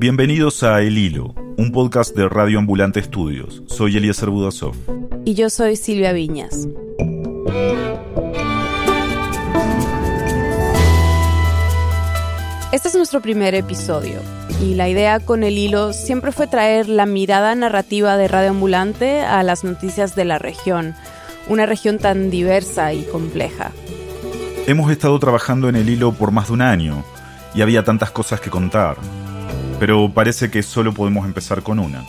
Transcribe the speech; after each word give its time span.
Bienvenidos 0.00 0.62
a 0.62 0.80
El 0.80 0.96
Hilo, 0.96 1.34
un 1.58 1.72
podcast 1.72 2.16
de 2.16 2.26
Radio 2.26 2.58
Ambulante 2.58 3.00
Estudios. 3.00 3.62
Soy 3.66 3.98
Eliezer 3.98 4.30
Budasov. 4.30 4.74
Y 5.26 5.34
yo 5.34 5.50
soy 5.50 5.76
Silvia 5.76 6.14
Viñas. 6.14 6.66
Este 12.72 12.88
es 12.88 12.94
nuestro 12.94 13.20
primer 13.20 13.54
episodio 13.54 14.20
y 14.62 14.72
la 14.72 14.88
idea 14.88 15.20
con 15.20 15.44
el 15.44 15.58
hilo 15.58 15.92
siempre 15.92 16.32
fue 16.32 16.46
traer 16.46 16.88
la 16.88 17.04
mirada 17.04 17.54
narrativa 17.54 18.16
de 18.16 18.26
Radio 18.26 18.52
Ambulante 18.52 19.20
a 19.20 19.42
las 19.42 19.64
noticias 19.64 20.16
de 20.16 20.24
la 20.24 20.38
región, 20.38 20.94
una 21.46 21.66
región 21.66 21.98
tan 21.98 22.30
diversa 22.30 22.94
y 22.94 23.02
compleja. 23.02 23.70
Hemos 24.66 24.90
estado 24.90 25.18
trabajando 25.18 25.68
en 25.68 25.76
el 25.76 25.90
hilo 25.90 26.12
por 26.12 26.30
más 26.30 26.46
de 26.46 26.54
un 26.54 26.62
año 26.62 27.04
y 27.54 27.60
había 27.60 27.84
tantas 27.84 28.10
cosas 28.10 28.40
que 28.40 28.48
contar 28.48 28.96
pero 29.80 30.10
parece 30.12 30.50
que 30.50 30.62
solo 30.62 30.92
podemos 30.92 31.24
empezar 31.24 31.62
con 31.62 31.78
una. 31.78 32.04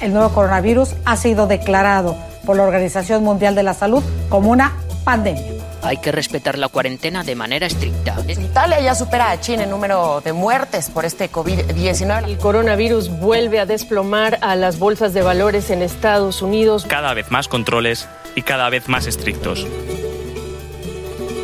El 0.00 0.12
nuevo 0.12 0.28
coronavirus 0.28 0.94
ha 1.06 1.16
sido 1.16 1.46
declarado 1.46 2.16
por 2.44 2.58
la 2.58 2.64
Organización 2.64 3.24
Mundial 3.24 3.54
de 3.54 3.62
la 3.62 3.72
Salud 3.72 4.04
como 4.28 4.50
una 4.50 4.74
pandemia. 5.02 5.54
Hay 5.82 5.96
que 5.98 6.12
respetar 6.12 6.58
la 6.58 6.68
cuarentena 6.68 7.24
de 7.24 7.34
manera 7.34 7.66
estricta. 7.66 8.16
Italia 8.28 8.80
ya 8.80 8.94
supera 8.94 9.30
a 9.30 9.40
China 9.40 9.62
en 9.62 9.70
número 9.70 10.20
de 10.20 10.32
muertes 10.32 10.90
por 10.90 11.04
este 11.04 11.30
COVID-19. 11.30 12.24
El 12.24 12.38
coronavirus 12.38 13.08
vuelve 13.20 13.58
a 13.58 13.66
desplomar 13.66 14.38
a 14.42 14.54
las 14.54 14.78
bolsas 14.78 15.14
de 15.14 15.22
valores 15.22 15.70
en 15.70 15.80
Estados 15.80 16.42
Unidos. 16.42 16.84
Cada 16.86 17.14
vez 17.14 17.30
más 17.30 17.48
controles 17.48 18.06
y 18.34 18.42
cada 18.42 18.68
vez 18.68 18.88
más 18.88 19.06
estrictos. 19.06 19.66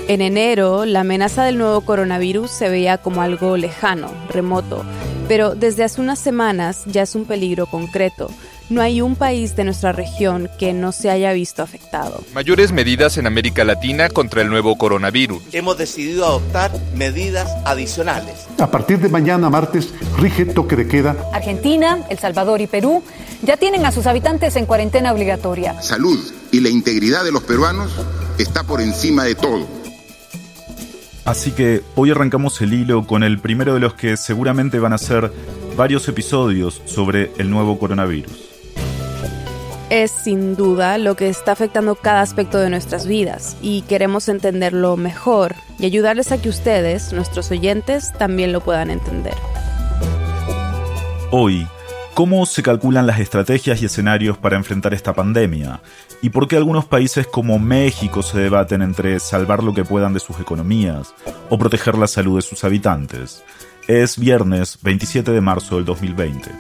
En 0.09 0.21
enero, 0.21 0.85
la 0.85 1.01
amenaza 1.01 1.45
del 1.45 1.57
nuevo 1.57 1.81
coronavirus 1.83 2.51
se 2.51 2.69
veía 2.69 2.99
como 2.99 3.23
algo 3.23 3.57
lejano, 3.57 4.11
remoto, 4.29 4.85
pero 5.29 5.55
desde 5.55 5.85
hace 5.85 6.01
unas 6.01 6.19
semanas 6.19 6.83
ya 6.87 7.03
es 7.03 7.15
un 7.15 7.25
peligro 7.25 7.67
concreto. 7.67 8.31
No 8.71 8.81
hay 8.81 9.03
un 9.03 9.17
país 9.17 9.55
de 9.55 9.65
nuestra 9.65 9.93
región 9.93 10.49
que 10.59 10.73
no 10.73 10.93
se 10.93 11.11
haya 11.11 11.33
visto 11.33 11.63
afectado. 11.63 12.25
Mayores 12.33 12.73
medidas 12.73 13.19
en 13.19 13.27
América 13.27 13.65
Latina 13.65 14.09
contra 14.09 14.41
el 14.41 14.49
nuevo 14.49 14.79
coronavirus. 14.79 15.43
Hemos 15.53 15.77
decidido 15.77 16.25
adoptar 16.25 16.71
medidas 16.95 17.51
adicionales. 17.67 18.47
A 18.59 18.71
partir 18.71 18.99
de 18.99 19.11
mañana 19.11 19.51
martes 19.51 19.93
rige 20.17 20.47
toque 20.47 20.77
de 20.77 20.89
queda. 20.89 21.17
Argentina, 21.33 21.99
El 22.09 22.19
Salvador 22.19 22.63
y 22.63 22.67
Perú 22.67 23.03
ya 23.43 23.57
tienen 23.57 23.85
a 23.85 23.93
sus 23.93 24.07
habitantes 24.07 24.57
en 24.57 24.65
cuarentena 24.65 25.13
obligatoria. 25.13 25.81
Salud 25.83 26.19
y 26.51 26.61
la 26.61 26.71
integridad 26.71 27.25
de 27.25 27.33
los 27.33 27.43
peruanos 27.43 27.93
está 28.39 28.63
por 28.65 28.81
encima 28.81 29.25
de 29.25 29.35
todo. 29.35 29.82
Así 31.25 31.53
que 31.53 31.83
hoy 31.95 32.11
arrancamos 32.11 32.61
el 32.63 32.73
hilo 32.73 33.07
con 33.07 33.23
el 33.23 33.39
primero 33.39 33.75
de 33.75 33.81
los 33.81 33.95
que 33.95 34.17
seguramente 34.17 34.81
van 34.81 34.93
a 34.93 34.99
ser 34.99 35.31
varios 35.77 36.09
episodios 36.09 36.83
sobre 36.85 37.31
el 37.39 37.49
nuevo 37.49 37.79
coronavirus. 37.79 38.51
Es 39.89 40.11
sin 40.11 40.57
duda 40.57 40.99
lo 40.99 41.17
que 41.17 41.29
está 41.29 41.53
afectando 41.53 41.95
cada 41.95 42.23
aspecto 42.23 42.59
de 42.59 42.71
nuestras 42.71 43.07
vidas 43.07 43.57
y 43.61 43.83
queremos 43.83 44.29
entenderlo 44.29 44.97
mejor 44.97 45.55
y 45.79 45.87
ayudarles 45.87 46.33
a 46.33 46.41
que 46.41 46.49
ustedes, 46.49 47.13
nuestros 47.13 47.51
oyentes, 47.51 48.13
también 48.15 48.53
lo 48.53 48.61
puedan 48.61 48.91
entender. 48.91 49.35
Hoy 51.31 51.67
¿Cómo 52.15 52.45
se 52.45 52.63
calculan 52.63 53.07
las 53.07 53.21
estrategias 53.21 53.81
y 53.81 53.87
escenarios 53.87 54.37
para 54.37 54.57
enfrentar 54.57 54.93
esta 54.93 55.15
pandemia? 55.15 55.81
¿Y 56.21 56.29
por 56.29 56.47
qué 56.47 56.57
algunos 56.57 56.85
países 56.85 57.27
como 57.27 57.59
México 57.59 58.23
se 58.23 58.39
debaten 58.39 58.83
entre 58.83 59.19
salvar 59.19 59.65
lo 59.65 59.73
que 59.73 59.83
puedan 59.83 60.13
de 60.13 60.21
sus 60.21 60.39
economías 60.39 61.15
o 61.49 61.57
proteger 61.59 61.97
la 61.97 62.07
salud 62.07 62.37
de 62.37 62.43
sus 62.43 62.65
habitantes? 62.65 63.43
Es 63.89 64.19
viernes 64.19 64.79
27 64.83 65.33
de 65.33 65.41
marzo 65.41 65.77
del 65.77 65.87
2020. 65.87 66.51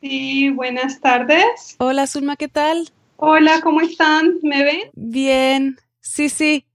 Sí, 0.00 0.50
buenas 0.50 1.00
tardes. 1.00 1.76
Hola, 1.78 2.08
Zulma, 2.08 2.34
¿qué 2.34 2.48
tal? 2.48 2.90
Hola, 3.14 3.60
¿cómo 3.62 3.80
están? 3.80 4.40
¿Me 4.42 4.64
ven? 4.64 4.90
Bien. 4.94 5.76
Sí, 6.00 6.28
sí. 6.28 6.66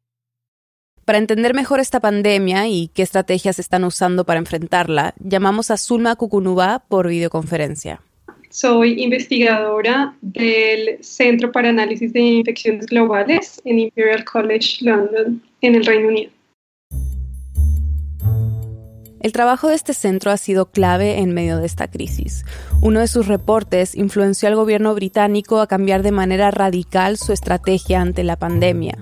Para 1.05 1.17
entender 1.17 1.55
mejor 1.55 1.79
esta 1.79 1.99
pandemia 1.99 2.67
y 2.67 2.89
qué 2.93 3.01
estrategias 3.01 3.57
están 3.57 3.83
usando 3.83 4.23
para 4.23 4.39
enfrentarla, 4.39 5.15
llamamos 5.19 5.71
a 5.71 5.77
Zulma 5.77 6.15
Cucunubá 6.15 6.83
por 6.87 7.07
videoconferencia. 7.07 8.01
Soy 8.49 9.01
investigadora 9.01 10.15
del 10.21 11.03
Centro 11.03 11.51
para 11.51 11.69
Análisis 11.69 12.13
de 12.13 12.19
Infecciones 12.19 12.85
Globales 12.85 13.61
en 13.65 13.79
Imperial 13.79 14.23
College 14.25 14.85
London, 14.85 15.41
en 15.61 15.75
el 15.75 15.85
Reino 15.85 16.09
Unido. 16.09 16.31
El 19.21 19.31
trabajo 19.31 19.69
de 19.69 19.75
este 19.75 19.93
centro 19.93 20.31
ha 20.31 20.37
sido 20.37 20.71
clave 20.71 21.19
en 21.19 21.31
medio 21.31 21.57
de 21.57 21.65
esta 21.65 21.87
crisis. 21.87 22.43
Uno 22.81 22.99
de 22.99 23.07
sus 23.07 23.27
reportes 23.27 23.95
influenció 23.95 24.49
al 24.49 24.55
gobierno 24.55 24.95
británico 24.95 25.59
a 25.59 25.67
cambiar 25.67 26.01
de 26.01 26.11
manera 26.11 26.49
radical 26.49 27.17
su 27.17 27.31
estrategia 27.31 28.01
ante 28.01 28.23
la 28.23 28.35
pandemia. 28.35 28.97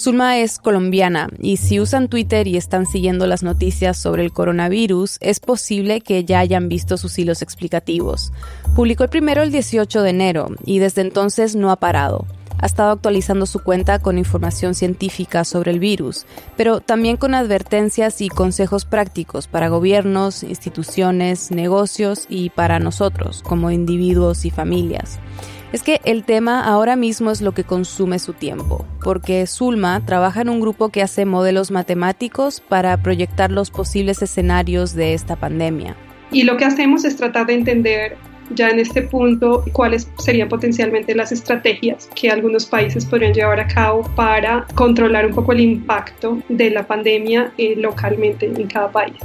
Zulma 0.00 0.38
es 0.38 0.58
colombiana 0.58 1.28
y 1.42 1.58
si 1.58 1.78
usan 1.78 2.08
Twitter 2.08 2.46
y 2.46 2.56
están 2.56 2.86
siguiendo 2.86 3.26
las 3.26 3.42
noticias 3.42 3.98
sobre 3.98 4.24
el 4.24 4.32
coronavirus, 4.32 5.18
es 5.20 5.40
posible 5.40 6.00
que 6.00 6.24
ya 6.24 6.38
hayan 6.38 6.70
visto 6.70 6.96
sus 6.96 7.18
hilos 7.18 7.42
explicativos. 7.42 8.32
Publicó 8.74 9.04
el 9.04 9.10
primero 9.10 9.42
el 9.42 9.52
18 9.52 10.00
de 10.00 10.08
enero 10.08 10.48
y 10.64 10.78
desde 10.78 11.02
entonces 11.02 11.54
no 11.54 11.70
ha 11.70 11.76
parado. 11.76 12.24
Ha 12.56 12.64
estado 12.64 12.92
actualizando 12.92 13.44
su 13.44 13.62
cuenta 13.62 13.98
con 13.98 14.16
información 14.16 14.74
científica 14.74 15.44
sobre 15.44 15.70
el 15.70 15.80
virus, 15.80 16.24
pero 16.56 16.80
también 16.80 17.18
con 17.18 17.34
advertencias 17.34 18.22
y 18.22 18.30
consejos 18.30 18.86
prácticos 18.86 19.48
para 19.48 19.68
gobiernos, 19.68 20.44
instituciones, 20.44 21.50
negocios 21.50 22.24
y 22.30 22.48
para 22.48 22.78
nosotros 22.78 23.42
como 23.42 23.70
individuos 23.70 24.46
y 24.46 24.50
familias 24.50 25.20
es 25.72 25.82
que 25.82 26.00
el 26.04 26.24
tema 26.24 26.64
ahora 26.64 26.96
mismo 26.96 27.30
es 27.30 27.40
lo 27.40 27.52
que 27.52 27.64
consume 27.64 28.18
su 28.18 28.32
tiempo, 28.32 28.84
porque 29.02 29.46
Zulma 29.46 30.04
trabaja 30.04 30.40
en 30.40 30.48
un 30.48 30.60
grupo 30.60 30.88
que 30.88 31.02
hace 31.02 31.24
modelos 31.24 31.70
matemáticos 31.70 32.60
para 32.60 32.96
proyectar 33.02 33.50
los 33.50 33.70
posibles 33.70 34.22
escenarios 34.22 34.94
de 34.94 35.14
esta 35.14 35.36
pandemia. 35.36 35.96
Y 36.32 36.44
lo 36.44 36.56
que 36.56 36.64
hacemos 36.64 37.04
es 37.04 37.16
tratar 37.16 37.46
de 37.46 37.54
entender 37.54 38.16
ya 38.54 38.70
en 38.70 38.80
este 38.80 39.02
punto 39.02 39.64
cuáles 39.72 40.10
serían 40.18 40.48
potencialmente 40.48 41.14
las 41.14 41.30
estrategias 41.32 42.08
que 42.14 42.30
algunos 42.30 42.66
países 42.66 43.06
podrían 43.06 43.32
llevar 43.32 43.60
a 43.60 43.66
cabo 43.68 44.02
para 44.16 44.66
controlar 44.74 45.26
un 45.26 45.34
poco 45.34 45.52
el 45.52 45.60
impacto 45.60 46.38
de 46.48 46.70
la 46.70 46.86
pandemia 46.86 47.52
eh, 47.58 47.74
localmente 47.76 48.46
en 48.46 48.66
cada 48.66 48.90
país. 48.90 49.16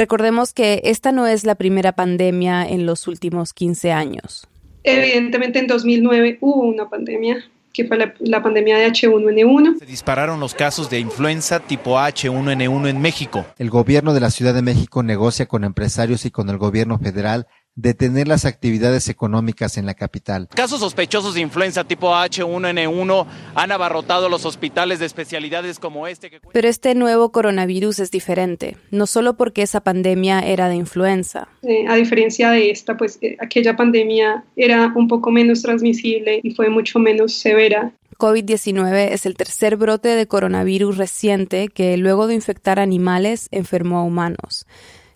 Recordemos 0.00 0.54
que 0.54 0.80
esta 0.84 1.12
no 1.12 1.26
es 1.26 1.44
la 1.44 1.56
primera 1.56 1.92
pandemia 1.92 2.66
en 2.66 2.86
los 2.86 3.06
últimos 3.06 3.52
15 3.52 3.92
años. 3.92 4.48
Evidentemente 4.82 5.58
en 5.58 5.66
2009 5.66 6.38
hubo 6.40 6.62
una 6.62 6.88
pandemia 6.88 7.44
que 7.74 7.84
fue 7.84 7.98
la, 7.98 8.42
pandemia 8.42 8.78
de 8.78 8.88
H1N1. 8.88 9.78
Se 9.78 9.84
dispararon 9.84 10.40
los 10.40 10.54
casos 10.54 10.88
de 10.88 11.00
influenza 11.00 11.60
tipo 11.60 11.98
H1N1 11.98 12.88
en 12.88 13.02
México. 13.02 13.44
El 13.58 13.68
gobierno 13.68 14.14
de 14.14 14.20
la 14.20 14.30
Ciudad 14.30 14.54
de 14.54 14.62
México 14.62 15.02
negocia 15.02 15.44
con 15.44 15.64
empresarios 15.64 16.24
y 16.24 16.30
con 16.30 16.48
el 16.48 16.56
gobierno 16.56 16.98
federal 16.98 17.46
detener 17.74 18.28
las 18.28 18.44
actividades 18.44 19.08
económicas 19.08 19.78
en 19.78 19.86
la 19.86 19.94
capital. 19.94 20.48
Casos 20.54 20.80
sospechosos 20.80 21.34
de 21.34 21.40
influenza 21.40 21.84
tipo 21.84 22.12
H1N1 22.12 23.26
han 23.54 23.72
abarrotado 23.72 24.28
los 24.28 24.44
hospitales 24.44 24.98
de 24.98 25.06
especialidades 25.06 25.78
como 25.78 26.06
este. 26.06 26.30
Pero 26.52 26.68
este 26.68 26.94
nuevo 26.94 27.32
coronavirus 27.32 28.00
es 28.00 28.10
diferente, 28.10 28.76
no 28.90 29.06
solo 29.06 29.36
porque 29.36 29.62
esa 29.62 29.80
pandemia 29.80 30.40
era 30.40 30.68
de 30.68 30.76
influenza. 30.76 31.48
Eh, 31.62 31.86
a 31.88 31.94
diferencia 31.94 32.50
de 32.50 32.70
esta, 32.70 32.96
pues 32.96 33.18
eh, 33.22 33.36
aquella 33.40 33.76
pandemia 33.76 34.44
era 34.56 34.92
un 34.94 35.08
poco 35.08 35.30
menos 35.30 35.62
transmisible 35.62 36.40
y 36.42 36.54
fue 36.54 36.68
mucho 36.68 36.98
menos 36.98 37.34
severa. 37.34 37.92
COVID-19 38.18 39.12
es 39.12 39.24
el 39.24 39.34
tercer 39.34 39.76
brote 39.76 40.10
de 40.10 40.26
coronavirus 40.26 40.98
reciente 40.98 41.68
que 41.68 41.96
luego 41.96 42.26
de 42.26 42.34
infectar 42.34 42.78
animales 42.78 43.48
enfermó 43.50 43.98
a 43.98 44.02
humanos. 44.04 44.66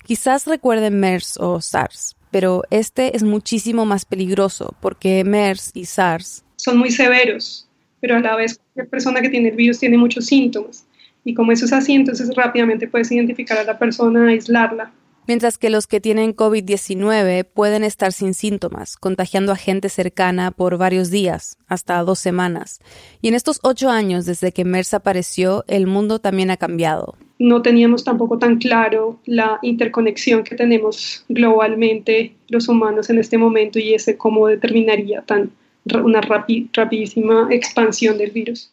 Quizás 0.05 0.46
recuerden 0.46 0.99
MERS 1.00 1.38
o 1.38 1.61
SARS, 1.61 2.17
pero 2.34 2.64
este 2.70 3.16
es 3.16 3.22
muchísimo 3.22 3.86
más 3.86 4.04
peligroso 4.04 4.75
porque 4.81 5.22
MERS 5.22 5.70
y 5.72 5.84
SARS 5.84 6.44
son 6.56 6.78
muy 6.78 6.90
severos, 6.90 7.69
pero 8.00 8.16
a 8.16 8.19
la 8.19 8.34
vez 8.34 8.58
cualquier 8.58 8.88
persona 8.88 9.22
que 9.22 9.28
tiene 9.28 9.50
el 9.50 9.54
virus 9.54 9.78
tiene 9.78 9.96
muchos 9.96 10.26
síntomas 10.26 10.84
y 11.25 11.32
como 11.32 11.52
eso 11.52 11.64
es 11.64 11.72
así, 11.72 11.92
entonces 11.92 12.34
rápidamente 12.34 12.88
puedes 12.88 13.12
identificar 13.12 13.56
a 13.56 13.62
la 13.62 13.78
persona, 13.78 14.26
aislarla. 14.26 14.90
Mientras 15.28 15.58
que 15.58 15.70
los 15.70 15.86
que 15.86 16.00
tienen 16.00 16.34
COVID-19 16.34 17.44
pueden 17.44 17.84
estar 17.84 18.12
sin 18.12 18.34
síntomas, 18.34 18.96
contagiando 18.96 19.52
a 19.52 19.56
gente 19.56 19.88
cercana 19.88 20.50
por 20.50 20.76
varios 20.76 21.12
días, 21.12 21.56
hasta 21.69 22.02
dos 22.02 22.19
semanas. 22.19 22.80
Y 23.22 23.28
en 23.28 23.34
estos 23.34 23.60
ocho 23.62 23.90
años 23.90 24.26
desde 24.26 24.50
que 24.50 24.64
MERS 24.64 24.92
apareció, 24.92 25.64
el 25.69 25.87
mundo 25.87 26.19
también 26.19 26.50
ha 26.50 26.56
cambiado 26.56 27.16
no 27.38 27.62
teníamos 27.62 28.04
tampoco 28.04 28.38
tan 28.38 28.56
claro 28.56 29.19
la 29.26 29.58
interconexión 29.62 30.44
que 30.44 30.54
tenemos 30.54 31.25
globalmente 31.28 32.34
los 32.48 32.69
humanos 32.69 33.10
en 33.10 33.19
este 33.19 33.38
momento 33.38 33.78
y 33.78 33.94
ese 33.94 34.16
cómo 34.16 34.46
determinaría 34.46 35.22
tan 35.22 35.50
una 36.02 36.20
rapidísima 36.20 37.48
expansión 37.50 38.16
del 38.16 38.31
virus. 38.31 38.72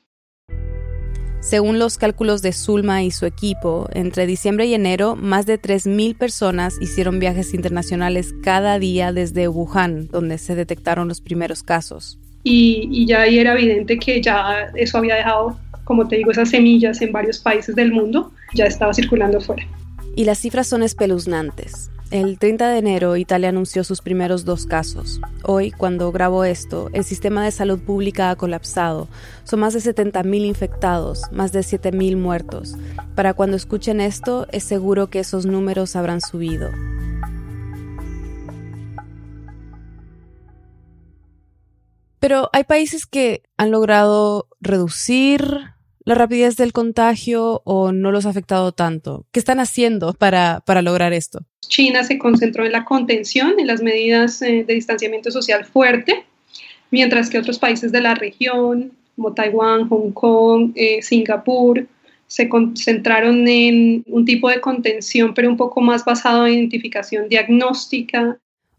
Según 1.42 1.80
los 1.80 1.98
cálculos 1.98 2.44
de 2.44 2.54
Zulma 2.54 3.02
y 3.02 3.10
su 3.10 3.26
equipo, 3.26 3.90
entre 3.94 4.28
diciembre 4.28 4.68
y 4.68 4.76
enero, 4.76 5.16
más 5.16 5.48
de 5.48 5.60
3.000 5.60 6.16
personas 6.16 6.80
hicieron 6.80 7.18
viajes 7.18 7.56
internacionales 7.56 8.36
cada 8.44 8.78
día 8.78 9.12
desde 9.12 9.48
Wuhan, 9.48 10.08
donde 10.08 10.38
se 10.38 10.54
detectaron 10.54 11.08
los 11.08 11.20
primeros 11.20 11.64
casos. 11.64 12.21
Y, 12.44 13.06
ya 13.06 13.22
ahí 13.22 13.40
era 13.40 13.54
evidente 13.54 13.98
que 13.98 14.22
ya 14.22 14.72
eso 14.76 14.98
había 14.98 15.16
dejado, 15.16 15.58
como 15.84 16.08
te 16.08 16.18
digo, 16.18 16.32
esas 16.32 16.50
semillas 16.50 17.02
en 17.02 17.12
varios 17.12 17.40
países 17.40 17.76
del 17.76 17.92
mundo, 17.92 18.32
ya 18.54 18.66
estaba 18.66 18.94
circulando 18.94 19.40
fuera. 19.42 19.64
Y 20.16 20.26
las 20.26 20.40
cifras 20.40 20.68
son 20.68 20.84
espeluznantes. 20.84 21.92
El 22.12 22.40
30 22.40 22.68
de 22.70 22.78
enero, 22.80 23.16
Italia 23.16 23.48
anunció 23.48 23.86
sus 23.86 24.02
primeros 24.02 24.44
dos 24.44 24.66
casos. 24.66 25.22
Hoy, 25.44 25.72
cuando 25.72 26.12
grabo 26.12 26.44
esto, 26.44 26.90
el 26.92 27.06
sistema 27.06 27.42
de 27.46 27.52
salud 27.52 27.80
pública 27.80 28.30
ha 28.30 28.36
colapsado. 28.36 29.08
Son 29.46 29.62
más 29.62 29.74
de 29.74 29.80
70.000 29.80 30.46
infectados, 30.46 31.22
más 31.32 31.54
de 31.54 31.62
7.000 31.62 32.18
muertos. 32.18 32.76
Para 33.16 33.34
cuando 33.34 33.56
escuchen 33.56 34.02
esto, 34.02 34.46
es 34.52 34.66
seguro 34.66 35.10
que 35.10 35.20
esos 35.20 35.46
números 35.46 35.96
habrán 35.96 36.20
subido. 36.20 36.70
Pero 42.22 42.50
hay 42.54 42.64
países 42.64 43.06
que 43.06 43.42
han 43.58 43.72
logrado 43.72 44.48
reducir 44.62 45.42
la 46.06 46.16
rapidez 46.16 46.56
del 46.56 46.72
contagio 46.72 47.62
o 47.66 47.92
no 47.92 48.12
los 48.12 48.26
ha 48.26 48.30
afectado 48.30 48.72
tanto? 48.72 49.26
¿Qué 49.32 49.40
están 49.40 49.60
haciendo 49.60 50.14
para, 50.14 50.62
para 50.66 50.82
lograr 50.82 51.14
esto? 51.14 51.40
China 51.68 52.04
se 52.04 52.20
concentró 52.20 52.66
en 52.66 52.72
la 52.74 52.86
contención, 52.86 53.60
en 53.60 53.68
las 53.68 53.82
medidas 53.82 54.42
eh, 54.44 54.64
de 54.68 54.74
distanciamiento 54.74 55.32
social 55.32 55.66
fuerte, 55.66 56.24
mientras 56.92 57.30
que 57.30 57.40
otros 57.40 57.60
países 57.60 57.92
de 57.92 58.02
la 58.02 58.16
región, 58.16 58.92
como 59.16 59.34
Taiwán, 59.34 59.90
Hong 59.90 60.12
Kong, 60.12 60.74
eh, 60.76 61.02
Singapur, 61.02 61.88
se 62.28 62.48
concentraron 62.48 63.48
en 63.48 64.04
un 64.08 64.26
tipo 64.26 64.48
de 64.50 64.62
contención, 64.62 65.34
pero 65.34 65.50
un 65.50 65.58
poco 65.58 65.82
más 65.82 66.06
basado 66.06 66.48
en 66.48 66.54
identificación 66.54 67.28
diagnóstica. 67.28 68.38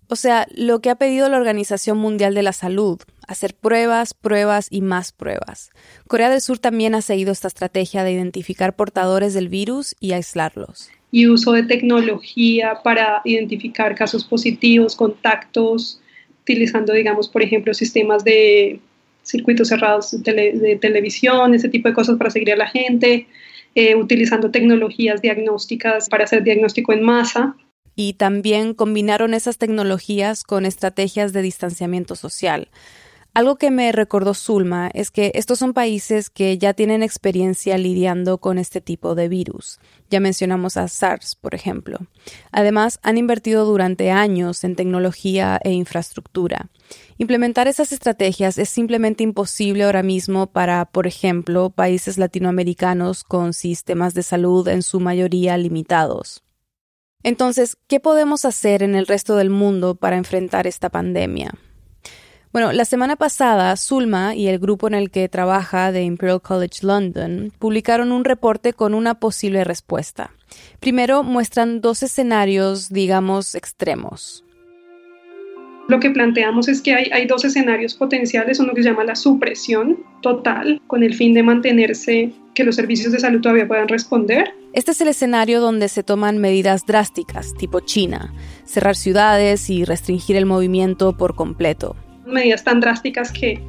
O 0.09 0.17
sea, 0.17 0.47
lo 0.55 0.81
que 0.81 0.91
ha 0.91 0.97
pedido 0.97 1.29
la 1.31 1.38
Organización 1.38 1.99
Mundial 1.99 2.35
de 2.35 2.43
la 2.43 2.53
Salud, 2.53 3.00
hacer 3.32 3.55
pruebas, 3.55 4.14
pruebas 4.14 4.69
y 4.70 4.81
más 4.81 5.12
pruebas. 5.12 5.70
Corea 6.06 6.31
del 6.31 6.40
Sur 6.40 6.58
también 6.58 6.94
ha 6.94 7.02
seguido 7.02 7.32
esta 7.32 7.49
estrategia 7.49 8.05
de 8.05 8.12
identificar 8.12 8.76
portadores 8.76 9.34
del 9.34 9.49
virus 9.49 9.96
y 10.00 10.12
aislarlos. 10.12 10.90
Y 11.11 11.26
uso 11.26 11.52
de 11.52 11.64
tecnología 11.64 12.79
para 12.82 13.20
identificar 13.25 13.94
casos 13.94 14.25
positivos, 14.25 14.96
contactos, 14.96 16.00
utilizando, 16.43 16.93
digamos, 16.93 17.29
por 17.29 17.43
ejemplo, 17.43 17.75
sistemas 17.75 18.25
de 18.25 18.81
circuitos 19.23 19.69
cerrados 19.69 20.11
de, 20.23 20.78
televisión, 20.81 21.55
ese 21.55 21.69
tipo 21.69 21.88
de 21.88 21.94
cosas 21.94 22.17
para 22.19 22.31
seguir 22.31 22.52
a 22.52 22.56
la 22.56 22.67
gente, 22.67 23.26
eh, 23.75 23.94
utilizando 23.94 24.50
tecnologías 24.50 25.23
diagnósticas 25.23 26.08
para 26.08 26.25
hacer 26.25 26.43
diagnóstico 26.43 26.93
en 26.93 27.02
masa. 27.02 27.56
Y 27.94 28.14
también 28.14 28.75
combinaron 28.75 29.35
esas 29.35 29.58
tecnologías 29.58 30.44
con 30.44 30.64
estrategias 30.64 31.32
de 31.32 31.43
distanciamiento 31.43 32.17
social. 32.17 32.69
Algo 33.34 33.56
que 33.56 33.70
me 33.70 33.93
recordó 33.93 34.34
Zulma 34.34 34.90
es 34.93 35.11
que 35.11 35.32
estos 35.34 35.58
son 35.58 35.73
países 35.73 36.29
que 36.29 36.58
ya 36.58 36.75
tienen 36.75 37.02
experiencia 37.02 37.79
lidiando 37.79 38.37
con 38.37 38.58
este 38.58 38.82
tipo 38.82 39.14
de 39.14 39.29
virus. 39.29 39.81
Ya 40.11 40.20
mencionamos 40.20 40.76
a 40.76 40.87
SARS, 40.87 41.34
por 41.37 41.55
ejemplo. 41.55 41.99
Además, 42.50 43.00
han 43.02 43.17
invertido 43.17 43.64
durante 43.64 44.11
años 44.11 44.64
en 44.64 44.76
tecnología 44.76 45.58
e 45.64 45.73
infraestructura. 45.73 46.69
Implementar 47.17 47.69
esas 47.69 47.93
estrategias 47.93 48.58
es 48.58 48.69
simplemente 48.69 49.25
imposible 49.25 49.85
ahora 49.85 50.02
mismo 50.02 50.49
para, 50.49 50.85
por 50.85 51.06
ejemplo, 51.06 51.70
países 51.70 52.19
latinoamericanos 52.19 53.25
con 53.25 53.55
sistemas 53.55 54.12
de 54.12 54.25
salud 54.25 54.69
en 54.69 54.82
su 54.82 55.00
mayoría 55.00 55.56
limitados. 55.56 56.44
Entonces, 57.23 57.78
¿qué 57.87 57.99
podemos 57.99 58.44
hacer 58.44 58.82
en 58.82 58.94
el 58.94 59.06
resto 59.06 59.37
del 59.37 59.49
mundo 59.49 59.94
para 59.94 60.19
enfrentar 60.19 60.67
esta 60.67 60.90
pandemia? 60.90 61.55
Bueno, 62.52 62.70
la 62.72 62.84
semana 62.84 63.16
pasada, 63.16 63.75
Zulma 63.78 64.34
y 64.34 64.49
el 64.49 64.58
grupo 64.58 64.87
en 64.87 64.93
el 64.93 65.10
que 65.10 65.26
trabaja 65.31 65.90
de 65.90 66.02
Imperial 66.02 66.43
College 66.43 66.81
London 66.87 67.50
publicaron 67.58 68.12
un 68.12 68.26
reporte 68.26 68.75
con 68.75 68.93
una 68.93 69.14
posible 69.14 69.64
respuesta. 69.64 70.32
Primero, 70.78 71.22
muestran 71.22 71.81
dos 71.81 72.02
escenarios, 72.02 72.90
digamos, 72.90 73.54
extremos. 73.54 74.44
Lo 75.88 75.99
que 75.99 76.10
planteamos 76.10 76.69
es 76.69 76.82
que 76.82 76.93
hay, 76.93 77.10
hay, 77.10 77.26
dos 77.26 77.46
escenarios 77.46 77.94
potenciales, 77.94 78.60
uno 78.60 78.75
que 78.75 78.82
se 78.82 78.90
llama 78.90 79.04
la 79.04 79.16
supresión 79.16 80.04
total, 80.20 80.82
con 80.88 81.02
el 81.02 81.14
fin 81.14 81.32
de 81.32 81.43
mantenerse 81.43 82.34
que 82.54 82.64
los 82.64 82.76
servicios 82.76 83.12
de 83.12 83.20
salud 83.20 83.40
todavía 83.40 83.66
puedan 83.66 83.88
responder. 83.88 84.52
Este 84.75 84.90
es 84.90 85.00
el 85.00 85.08
escenario 85.08 85.62
donde 85.62 85.88
se 85.88 86.02
toman 86.02 86.37
medidas 86.37 86.84
drásticas, 86.84 87.54
tipo 87.54 87.81
China, 87.81 88.34
cerrar 88.64 88.94
ciudades 88.94 89.70
y 89.70 89.87
restringir 89.87 90.37
el 90.37 90.44
movimiento 90.44 91.16
por 91.16 91.34
completo 91.34 91.96
medidas 92.27 92.65
tan 92.65 92.81
drásticas 92.81 93.33
que, 93.33 93.61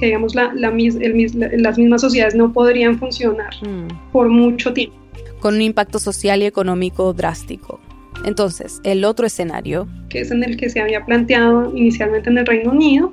digamos, 0.00 0.34
la, 0.34 0.52
las 0.54 1.78
mismas 1.78 2.00
sociedades 2.00 2.34
no 2.34 2.52
podrían 2.52 2.98
funcionar 2.98 3.54
mm. 3.62 4.12
por 4.12 4.28
mucho 4.28 4.72
tiempo. 4.72 4.96
Con 5.40 5.54
un 5.54 5.62
impacto 5.62 5.98
social 5.98 6.42
y 6.42 6.46
económico 6.46 7.12
drástico. 7.12 7.80
Entonces, 8.24 8.80
el 8.84 9.04
otro 9.04 9.26
escenario. 9.26 9.86
Que 10.08 10.20
es 10.20 10.30
en 10.30 10.42
el 10.42 10.56
que 10.56 10.70
se 10.70 10.80
había 10.80 11.04
planteado 11.04 11.74
inicialmente 11.76 12.30
en 12.30 12.38
el 12.38 12.46
Reino 12.46 12.72
Unido, 12.72 13.12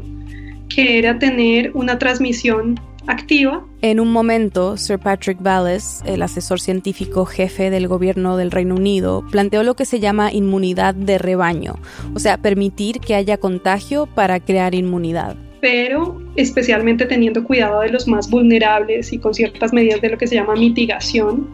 que 0.70 0.98
era 0.98 1.20
tener 1.20 1.72
una 1.74 2.00
transmisión 2.00 2.80
activa. 3.08 3.66
En 3.82 4.00
un 4.00 4.12
momento, 4.12 4.78
Sir 4.78 5.00
Patrick 5.00 5.42
Valles, 5.42 6.02
el 6.06 6.22
asesor 6.22 6.60
científico 6.60 7.26
jefe 7.26 7.70
del 7.70 7.88
gobierno 7.88 8.38
del 8.38 8.52
Reino 8.52 8.76
Unido, 8.76 9.26
planteó 9.32 9.64
lo 9.64 9.76
que 9.76 9.86
se 9.86 10.00
llama 10.00 10.32
inmunidad 10.32 10.96
de 10.96 11.18
rebaño, 11.18 11.76
o 12.14 12.20
sea, 12.20 12.38
permitir 12.38 13.00
que 13.00 13.16
haya 13.16 13.38
contagio 13.38 14.06
para 14.06 14.40
crear 14.40 14.76
inmunidad 14.76 15.36
pero 15.64 16.22
especialmente 16.36 17.06
teniendo 17.06 17.42
cuidado 17.46 17.80
de 17.80 17.90
los 17.90 18.06
más 18.06 18.30
vulnerables 18.30 19.14
y 19.14 19.18
con 19.18 19.34
ciertas 19.34 19.72
medidas 19.72 20.02
de 20.02 20.10
lo 20.10 20.18
que 20.18 20.28
se 20.28 20.36
llama 20.36 20.56
mitigación, 20.56 21.48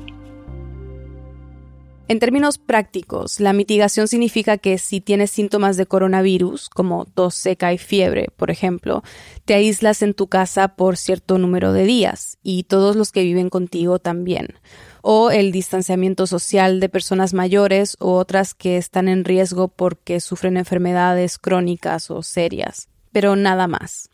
en 2.09 2.17
términos 2.17 2.57
prácticos, 2.57 3.39
la 3.39 3.53
mitigación 3.53 4.07
significa 4.07 4.57
que 4.57 4.79
si 4.79 4.99
tienes 4.99 5.29
síntomas 5.29 5.77
de 5.77 5.85
coronavirus, 5.85 6.67
como 6.67 7.05
tos 7.05 7.35
seca 7.35 7.71
y 7.71 7.77
fiebre, 7.77 8.29
por 8.35 8.49
ejemplo, 8.49 9.03
te 9.45 9.53
aíslas 9.53 10.01
en 10.01 10.15
tu 10.15 10.25
casa 10.25 10.69
por 10.69 10.97
cierto 10.97 11.37
número 11.37 11.71
de 11.71 11.83
días 11.83 12.39
y 12.41 12.63
todos 12.63 12.95
los 12.95 13.11
que 13.11 13.21
viven 13.21 13.51
contigo 13.51 13.99
también. 13.99 14.55
O 15.03 15.29
el 15.29 15.51
distanciamiento 15.51 16.25
social 16.25 16.79
de 16.79 16.89
personas 16.89 17.35
mayores 17.35 17.95
o 17.99 18.15
otras 18.15 18.55
que 18.55 18.77
están 18.77 19.07
en 19.07 19.23
riesgo 19.23 19.67
porque 19.67 20.19
sufren 20.19 20.57
enfermedades 20.57 21.37
crónicas 21.37 22.09
o 22.09 22.23
serias. 22.23 22.89
Pero 23.11 23.35
nada 23.35 23.67
más. 23.67 24.09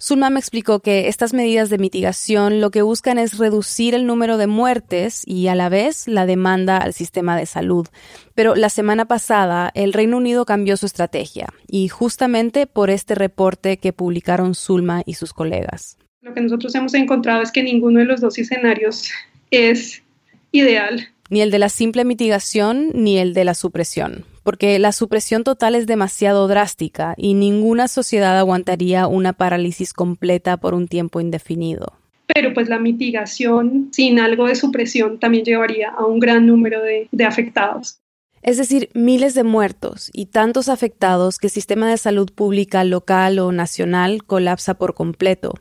Zulma 0.00 0.30
me 0.30 0.38
explicó 0.38 0.78
que 0.78 1.08
estas 1.08 1.34
medidas 1.34 1.70
de 1.70 1.78
mitigación 1.78 2.60
lo 2.60 2.70
que 2.70 2.82
buscan 2.82 3.18
es 3.18 3.36
reducir 3.36 3.96
el 3.96 4.06
número 4.06 4.36
de 4.36 4.46
muertes 4.46 5.24
y 5.26 5.48
a 5.48 5.56
la 5.56 5.68
vez 5.68 6.06
la 6.06 6.24
demanda 6.24 6.76
al 6.76 6.94
sistema 6.94 7.36
de 7.36 7.46
salud. 7.46 7.88
Pero 8.36 8.54
la 8.54 8.70
semana 8.70 9.06
pasada 9.06 9.72
el 9.74 9.92
Reino 9.92 10.18
Unido 10.18 10.44
cambió 10.44 10.76
su 10.76 10.86
estrategia 10.86 11.48
y 11.66 11.88
justamente 11.88 12.68
por 12.68 12.90
este 12.90 13.16
reporte 13.16 13.78
que 13.78 13.92
publicaron 13.92 14.54
Zulma 14.54 15.02
y 15.04 15.14
sus 15.14 15.32
colegas. 15.32 15.98
Lo 16.22 16.32
que 16.32 16.42
nosotros 16.42 16.72
hemos 16.76 16.94
encontrado 16.94 17.42
es 17.42 17.50
que 17.50 17.64
ninguno 17.64 17.98
de 17.98 18.04
los 18.04 18.20
dos 18.20 18.38
escenarios 18.38 19.10
es 19.50 20.04
ideal. 20.52 21.08
Ni 21.28 21.40
el 21.42 21.50
de 21.50 21.58
la 21.58 21.68
simple 21.68 22.04
mitigación 22.04 22.90
ni 22.94 23.18
el 23.18 23.34
de 23.34 23.44
la 23.44 23.54
supresión 23.54 24.24
porque 24.48 24.78
la 24.78 24.92
supresión 24.92 25.44
total 25.44 25.74
es 25.74 25.86
demasiado 25.86 26.48
drástica 26.48 27.12
y 27.18 27.34
ninguna 27.34 27.86
sociedad 27.86 28.38
aguantaría 28.38 29.06
una 29.06 29.34
parálisis 29.34 29.92
completa 29.92 30.56
por 30.56 30.72
un 30.72 30.88
tiempo 30.88 31.20
indefinido. 31.20 31.92
Pero 32.32 32.54
pues 32.54 32.70
la 32.70 32.78
mitigación 32.78 33.90
sin 33.92 34.18
algo 34.18 34.46
de 34.46 34.54
supresión 34.54 35.18
también 35.18 35.44
llevaría 35.44 35.90
a 35.90 36.06
un 36.06 36.18
gran 36.18 36.46
número 36.46 36.80
de, 36.82 37.08
de 37.12 37.24
afectados. 37.26 38.00
Es 38.40 38.56
decir, 38.56 38.88
miles 38.94 39.34
de 39.34 39.44
muertos 39.44 40.10
y 40.14 40.26
tantos 40.26 40.70
afectados 40.70 41.38
que 41.38 41.48
el 41.48 41.52
sistema 41.52 41.90
de 41.90 41.98
salud 41.98 42.32
pública 42.32 42.84
local 42.84 43.40
o 43.40 43.52
nacional 43.52 44.24
colapsa 44.24 44.78
por 44.78 44.94
completo. 44.94 45.52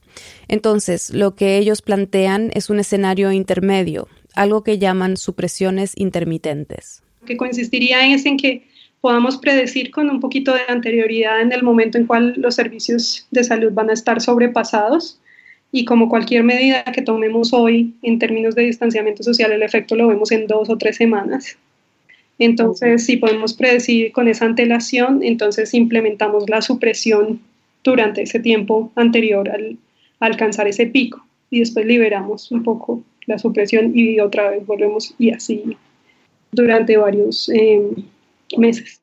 Entonces, 0.48 1.10
lo 1.10 1.36
que 1.36 1.58
ellos 1.58 1.82
plantean 1.82 2.52
es 2.54 2.70
un 2.70 2.80
escenario 2.80 3.34
intermedio, 3.34 4.08
algo 4.38 4.64
que 4.64 4.78
llaman 4.78 5.18
supresiones 5.18 5.94
intermitentes. 5.96 7.02
Que 7.26 7.38
consistiría 7.38 8.14
es 8.14 8.26
en 8.26 8.38
que 8.38 8.68
podamos 9.02 9.38
predecir 9.38 9.92
con 9.92 10.10
un 10.10 10.20
poquito 10.20 10.54
de 10.54 10.62
anterioridad 10.68 11.42
en 11.42 11.52
el 11.52 11.64
momento 11.64 11.98
en 11.98 12.06
cual 12.06 12.36
los 12.38 12.56
servicios 12.56 13.28
de 13.32 13.44
salud 13.44 13.72
van 13.74 13.90
a 13.90 13.94
estar 13.94 14.22
sobrepasados 14.22 15.20
y 15.72 15.86
como 15.86 16.08
cualquier 16.08 16.44
medida 16.44 16.84
que 16.84 17.02
tomemos 17.02 17.52
hoy 17.52 17.96
en 18.02 18.20
términos 18.20 18.56
de 18.56 18.64
distanciamiento 18.64 19.24
social, 19.24 19.52
el 19.52 19.64
efecto 19.64 19.96
lo 19.96 20.08
vemos 20.08 20.32
en 20.32 20.48
dos 20.48 20.70
o 20.70 20.78
tres 20.78 20.96
semanas. 20.96 21.58
Entonces, 22.40 23.06
si 23.06 23.18
podemos 23.18 23.54
predecir 23.54 24.12
con 24.12 24.28
esa 24.28 24.46
antelación, 24.46 25.22
entonces 25.24 25.74
implementamos 25.74 26.50
la 26.50 26.62
supresión 26.62 27.42
durante 27.84 28.22
ese 28.22 28.40
tiempo 28.40 28.92
anterior 28.96 29.50
al, 29.50 29.78
alcanzar 30.20 30.68
ese 30.68 30.86
pico 30.86 31.26
y 31.50 31.60
después 31.60 31.86
liberamos 31.86 32.52
un 32.52 32.64
poco 32.64 33.04
la 33.28 33.38
supresión 33.38 33.92
y 33.94 34.20
otra 34.20 34.50
vez 34.50 34.66
volvemos 34.66 35.14
y 35.20 35.32
así 35.32 35.78
durante 36.52 36.98
varios 36.98 37.50
eh, 37.50 37.82
meses. 38.58 39.02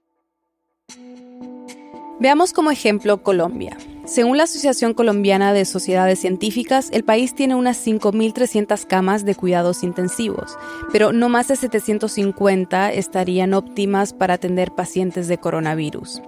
Veamos 2.19 2.53
como 2.53 2.71
ejemplo 2.71 3.23
Colombia. 3.23 3.77
Según 4.07 4.37
la 4.37 4.43
Asociación 4.43 4.93
Colombiana 4.93 5.55
de 5.55 5.65
Sociedades 5.65 6.19
Científicas, 6.19 6.91
el 6.93 7.05
país 7.05 7.35
tiene 7.35 7.55
unas 7.55 7.85
5.300 7.87 8.87
camas 8.87 9.25
de 9.25 9.35
cuidados 9.35 9.83
intensivos, 9.83 10.59
pero 10.93 11.13
no 11.13 11.31
más 11.31 11.49
de 11.49 11.57
750 11.57 12.93
estarían 12.93 13.55
óptimas 13.55 14.13
para 14.13 14.35
atender 14.35 14.73
pacientes 14.73 15.27
de 15.27 15.39
coronavirus. 15.39 16.21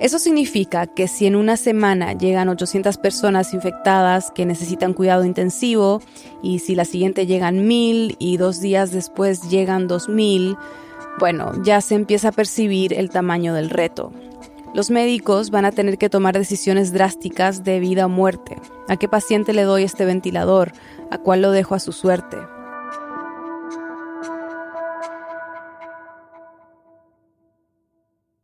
Eso 0.00 0.18
significa 0.18 0.88
que 0.88 1.06
si 1.06 1.26
en 1.26 1.36
una 1.36 1.56
semana 1.56 2.14
llegan 2.14 2.48
800 2.48 2.98
personas 2.98 3.54
infectadas 3.54 4.32
que 4.32 4.44
necesitan 4.44 4.92
cuidado 4.92 5.24
intensivo, 5.24 6.02
y 6.42 6.58
si 6.58 6.74
la 6.74 6.84
siguiente 6.84 7.26
llegan 7.26 7.68
1.000 7.68 8.16
y 8.18 8.38
dos 8.38 8.60
días 8.60 8.90
después 8.90 9.48
llegan 9.48 9.88
2.000, 9.88 10.58
bueno, 11.20 11.52
ya 11.62 11.80
se 11.80 11.94
empieza 11.94 12.28
a 12.28 12.32
percibir 12.32 12.92
el 12.92 13.08
tamaño 13.08 13.54
del 13.54 13.70
reto. 13.70 14.12
Los 14.72 14.88
médicos 14.88 15.50
van 15.50 15.64
a 15.64 15.72
tener 15.72 15.98
que 15.98 16.08
tomar 16.08 16.38
decisiones 16.38 16.92
drásticas 16.92 17.64
de 17.64 17.80
vida 17.80 18.06
o 18.06 18.08
muerte. 18.08 18.56
¿A 18.88 18.96
qué 18.96 19.08
paciente 19.08 19.52
le 19.52 19.62
doy 19.62 19.82
este 19.82 20.04
ventilador? 20.04 20.70
¿A 21.10 21.18
cuál 21.18 21.42
lo 21.42 21.50
dejo 21.50 21.74
a 21.74 21.80
su 21.80 21.90
suerte? 21.90 22.36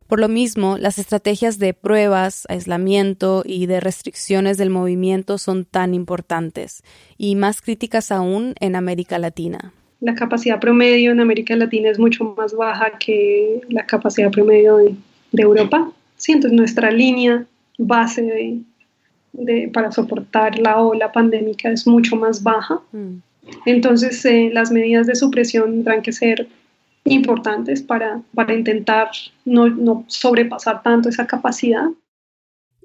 Por 0.07 0.19
lo 0.19 0.27
mismo, 0.27 0.77
las 0.77 0.99
estrategias 0.99 1.59
de 1.59 1.73
pruebas, 1.73 2.45
aislamiento 2.49 3.43
y 3.45 3.65
de 3.65 3.79
restricciones 3.79 4.57
del 4.57 4.69
movimiento 4.69 5.37
son 5.37 5.63
tan 5.63 5.93
importantes 5.93 6.83
y 7.17 7.35
más 7.35 7.61
críticas 7.61 8.11
aún 8.11 8.53
en 8.59 8.75
América 8.75 9.17
Latina. 9.17 9.73
La 10.01 10.13
capacidad 10.13 10.59
promedio 10.59 11.11
en 11.11 11.21
América 11.21 11.55
Latina 11.55 11.89
es 11.89 11.99
mucho 11.99 12.35
más 12.37 12.53
baja 12.53 12.97
que 12.99 13.61
la 13.69 13.85
capacidad 13.85 14.29
promedio 14.29 14.77
de, 14.77 14.95
Europa. 15.31 15.91
Sí, 16.17 16.33
entonces 16.33 16.57
nuestra 16.57 16.91
línea 16.91 17.45
base 17.77 18.63
de, 19.33 19.69
para 19.69 19.91
soportar 19.91 20.59
la 20.59 20.81
ola 20.81 21.11
pandémica 21.11 21.69
es 21.69 21.87
mucho 21.87 22.15
más 22.15 22.43
baja. 22.43 22.81
Mm. 22.91 23.17
Entonces, 23.65 24.25
eh, 24.25 24.49
las 24.51 24.71
medidas 24.71 25.07
de 25.07 25.15
supresión 25.15 25.71
tendrán 25.71 26.01
que 26.01 26.11
ser 26.11 26.47
importantes 27.05 27.81
para, 27.81 28.21
para 28.33 28.53
intentar 28.53 29.09
no, 29.45 29.67
no 29.69 30.03
sobrepasar 30.07 30.83
tanto 30.83 31.09
esa 31.09 31.25
capacidad. 31.25 31.87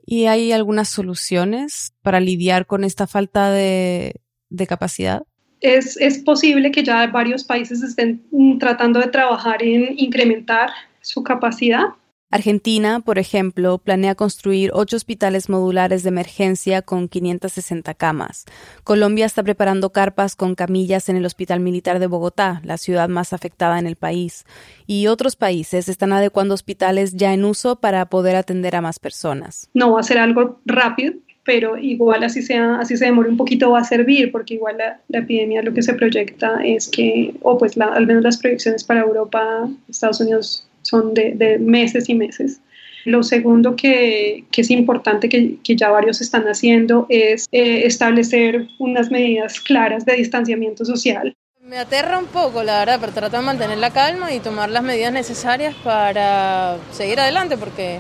¿Y 0.05 0.27
hay 0.27 0.53
algunas 0.53 0.89
soluciones 0.89 1.93
para 2.03 2.21
lidiar 2.21 2.67
con 2.67 2.85
esta 2.85 3.07
falta 3.07 3.51
de, 3.51 4.21
de 4.51 4.67
capacidad? 4.67 5.23
Es, 5.61 5.97
es, 5.97 6.19
posible 6.19 6.73
que 6.73 6.83
ya 6.83 7.07
varios 7.07 7.45
países 7.45 7.83
estén 7.83 8.23
tratando 8.59 8.99
de 8.99 9.07
trabajar 9.07 9.63
en 9.63 9.97
incrementar 9.97 10.71
su 11.01 11.23
capacidad. 11.23 11.87
Argentina, 12.33 13.01
por 13.01 13.19
ejemplo, 13.19 13.77
planea 13.77 14.15
construir 14.15 14.71
ocho 14.73 14.97
hospitales 14.97 15.51
modulares 15.51 16.03
de 16.03 16.09
emergencia 16.09 16.81
con 16.81 17.07
560 17.07 17.93
camas. 17.93 18.47
Colombia 18.85 19.27
está 19.27 19.43
preparando 19.43 19.91
carpas 19.91 20.35
con 20.35 20.55
camillas 20.55 21.11
en 21.11 21.17
el 21.17 21.27
Hospital 21.27 21.61
Militar 21.61 21.99
de 21.99 22.07
Bogotá, 22.07 22.63
la 22.65 22.79
ciudad 22.79 23.11
más 23.11 23.35
afectada 23.35 23.79
en 23.79 23.87
el 23.87 23.97
país. 23.97 24.47
Y 24.87 25.09
otros 25.09 25.37
países 25.37 25.91
están 25.91 26.15
adecuando 26.15 26.55
hospitales 26.55 27.13
ya 27.13 27.35
en 27.35 27.45
uso 27.45 27.77
para 27.77 28.07
poder 28.07 28.37
atender 28.37 28.77
a 28.77 28.81
más 28.81 28.99
personas. 28.99 29.69
No 29.75 29.93
va 29.93 30.01
a 30.01 30.03
ser 30.03 30.17
algo 30.17 30.59
rápido, 30.65 31.13
pero 31.45 31.77
igual 31.77 32.25
así 32.25 32.41
sea, 32.41 32.77
así 32.77 32.97
se 32.97 33.05
demore 33.05 33.29
un 33.29 33.37
poquito 33.37 33.73
va 33.73 33.81
a 33.81 33.85
servir, 33.85 34.33
porque 34.33 34.55
igual 34.55 34.79
la, 34.79 35.01
epidemia 35.19 35.61
lo 35.61 35.75
que 35.75 35.83
se 35.83 35.93
proyecta 35.93 36.61
es 36.65 36.89
que, 36.89 37.35
o 37.43 37.59
pues 37.59 37.77
al 37.79 38.07
menos 38.07 38.23
las 38.23 38.39
proyecciones 38.39 38.85
para 38.85 39.03
Europa, 39.03 39.69
Estados 39.87 40.21
Unidos 40.21 40.67
son 40.83 41.15
de, 41.15 41.59
meses 41.61 42.09
y 42.09 42.15
meses. 42.15 42.61
Lo 43.05 43.23
segundo 43.23 43.75
que, 43.75 44.45
es 44.55 44.71
importante 44.71 45.29
que, 45.29 45.59
ya 45.65 45.91
varios 45.91 46.21
están 46.21 46.45
haciendo 46.45 47.07
es 47.09 47.47
eh, 47.51 47.87
establecer 47.87 48.69
unas 48.79 49.11
medidas 49.11 49.61
claras 49.61 50.05
de 50.05 50.15
distanciamiento 50.15 50.85
social. 50.85 51.35
Me 51.61 51.79
aterra 51.79 52.19
un 52.19 52.27
poco, 52.27 52.63
la 52.63 52.81
verdad, 52.81 52.99
pero 53.01 53.13
trato 53.13 53.37
de 53.37 53.43
mantener 53.43 53.79
la 53.79 53.91
calma 53.91 54.33
y 54.33 54.41
tomar 54.41 54.69
las 54.71 54.83
medidas 54.83 55.13
necesarias 55.13 55.75
para 55.83 56.77
seguir 56.93 57.19
adelante, 57.19 57.57
porque 57.57 57.99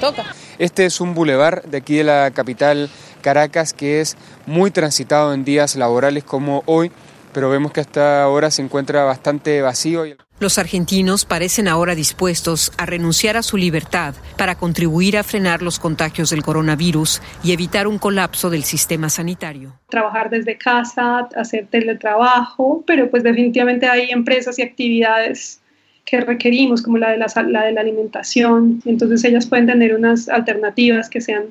toca. 0.00 0.24
Este 0.58 0.84
es 0.84 1.00
un 1.00 1.14
bulevar 1.14 1.62
de 1.62 1.78
aquí 1.78 1.96
de 1.96 2.04
la 2.04 2.30
capital 2.32 2.90
Caracas 3.22 3.72
que 3.72 4.00
es 4.00 4.16
muy 4.46 4.70
transitado 4.70 5.32
en 5.32 5.44
días 5.44 5.74
laborales 5.76 6.22
como 6.22 6.62
hoy 6.66 6.92
pero 7.34 7.50
vemos 7.50 7.72
que 7.72 7.80
hasta 7.80 8.22
ahora 8.22 8.50
se 8.50 8.62
encuentra 8.62 9.04
bastante 9.04 9.60
vacío. 9.60 10.04
Los 10.44 10.58
argentinos 10.58 11.24
parecen 11.24 11.68
ahora 11.68 11.94
dispuestos 11.94 12.70
a 12.76 12.84
renunciar 12.84 13.38
a 13.38 13.42
su 13.42 13.56
libertad 13.56 14.14
para 14.36 14.56
contribuir 14.56 15.16
a 15.16 15.22
frenar 15.22 15.62
los 15.62 15.78
contagios 15.78 16.28
del 16.28 16.42
coronavirus 16.42 17.22
y 17.42 17.52
evitar 17.52 17.86
un 17.86 17.96
colapso 17.96 18.50
del 18.50 18.62
sistema 18.62 19.08
sanitario. 19.08 19.72
Trabajar 19.88 20.28
desde 20.28 20.58
casa, 20.58 21.30
hacer 21.34 21.68
teletrabajo, 21.68 22.84
pero 22.86 23.08
pues 23.08 23.22
definitivamente 23.22 23.86
hay 23.86 24.10
empresas 24.10 24.58
y 24.58 24.62
actividades 24.62 25.62
que 26.04 26.20
requerimos, 26.20 26.82
como 26.82 26.98
la 26.98 27.12
de 27.12 27.16
la, 27.16 27.26
la 27.48 27.64
de 27.64 27.72
la 27.72 27.80
alimentación. 27.80 28.82
Entonces 28.84 29.24
ellas 29.24 29.46
pueden 29.46 29.66
tener 29.66 29.94
unas 29.94 30.28
alternativas 30.28 31.08
que 31.08 31.22
sean 31.22 31.44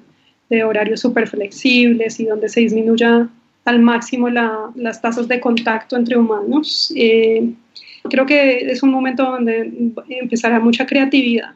de 0.51 0.63
horarios 0.63 0.99
súper 0.99 1.27
flexibles 1.27 2.19
y 2.19 2.25
donde 2.25 2.47
se 2.47 2.59
disminuya 2.59 3.27
al 3.65 3.79
máximo 3.79 4.29
las 4.29 5.01
tasas 5.01 5.27
de 5.27 5.39
contacto 5.39 5.95
entre 5.95 6.15
humanos. 6.15 6.93
Eh, 6.95 7.55
creo 8.09 8.25
que 8.25 8.71
es 8.71 8.83
un 8.83 8.91
momento 8.91 9.23
donde 9.23 9.93
empezará 10.09 10.59
mucha 10.59 10.85
creatividad. 10.85 11.55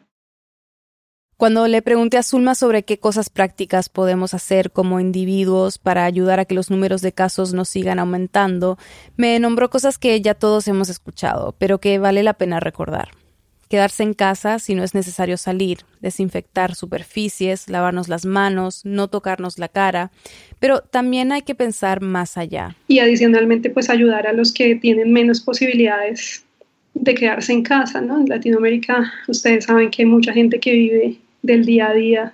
Cuando 1.38 1.68
le 1.68 1.84
pregunté 1.84 2.18
a 2.18 2.24
Zulma 2.24 2.56
sobre 2.56 2.84
qué 2.84 2.98
cosas 2.98 3.30
prácticas 3.30 3.90
podemos 3.90 4.34
hacer 4.34 4.72
como 4.72 5.00
individuos 5.00 5.78
para 5.78 6.06
ayudar 6.06 6.40
a 6.40 6.46
que 6.46 6.56
los 6.56 6.72
números 6.72 7.02
de 7.02 7.12
casos 7.12 7.54
no 7.54 7.64
sigan 7.64 8.00
aumentando, 8.00 8.80
me 9.18 9.40
nombró 9.40 9.70
cosas 9.70 10.00
que 10.00 10.20
ya 10.20 10.34
todos 10.34 10.68
hemos 10.68 10.90
escuchado, 10.90 11.54
pero 11.60 11.80
que 11.80 12.00
vale 12.00 12.24
la 12.24 12.34
pena 12.34 12.60
recordar 12.60 13.10
quedarse 13.70 14.04
en 14.04 14.14
casa 14.14 14.60
si 14.60 14.76
no 14.76 14.84
es 14.84 14.94
necesario 14.94 15.38
salir, 15.38 15.80
desinfectar 16.02 16.76
superficies, 16.76 17.70
lavarnos 17.70 18.08
las 18.08 18.26
manos, 18.26 18.82
no 18.86 19.08
tocarnos 19.08 19.60
la 19.60 19.68
cara, 19.68 20.12
pero 20.60 20.82
también 20.82 21.32
hay 21.32 21.42
que 21.42 21.56
pensar 21.56 22.02
más 22.02 22.38
allá. 22.38 22.76
Y 22.88 23.00
adicionalmente, 23.00 23.70
pues 23.70 23.90
ayudar 23.90 24.28
a 24.28 24.34
los 24.34 24.54
que 24.54 24.76
tienen 24.76 25.12
menos 25.12 25.42
posibilidades 25.42 26.44
de 26.94 27.14
quedarse 27.14 27.54
en 27.54 27.64
casa, 27.64 28.02
¿no? 28.02 28.20
En 28.20 28.28
Latinoamérica, 28.28 29.12
ustedes 29.28 29.66
saben 29.66 29.92
que 29.92 30.02
hay 30.04 30.08
mucha 30.08 30.34
gente 30.34 30.60
que 30.60 30.74
vive 30.74 31.18
del 31.44 31.66
día 31.66 31.90
a 31.90 31.94
día, 31.94 32.34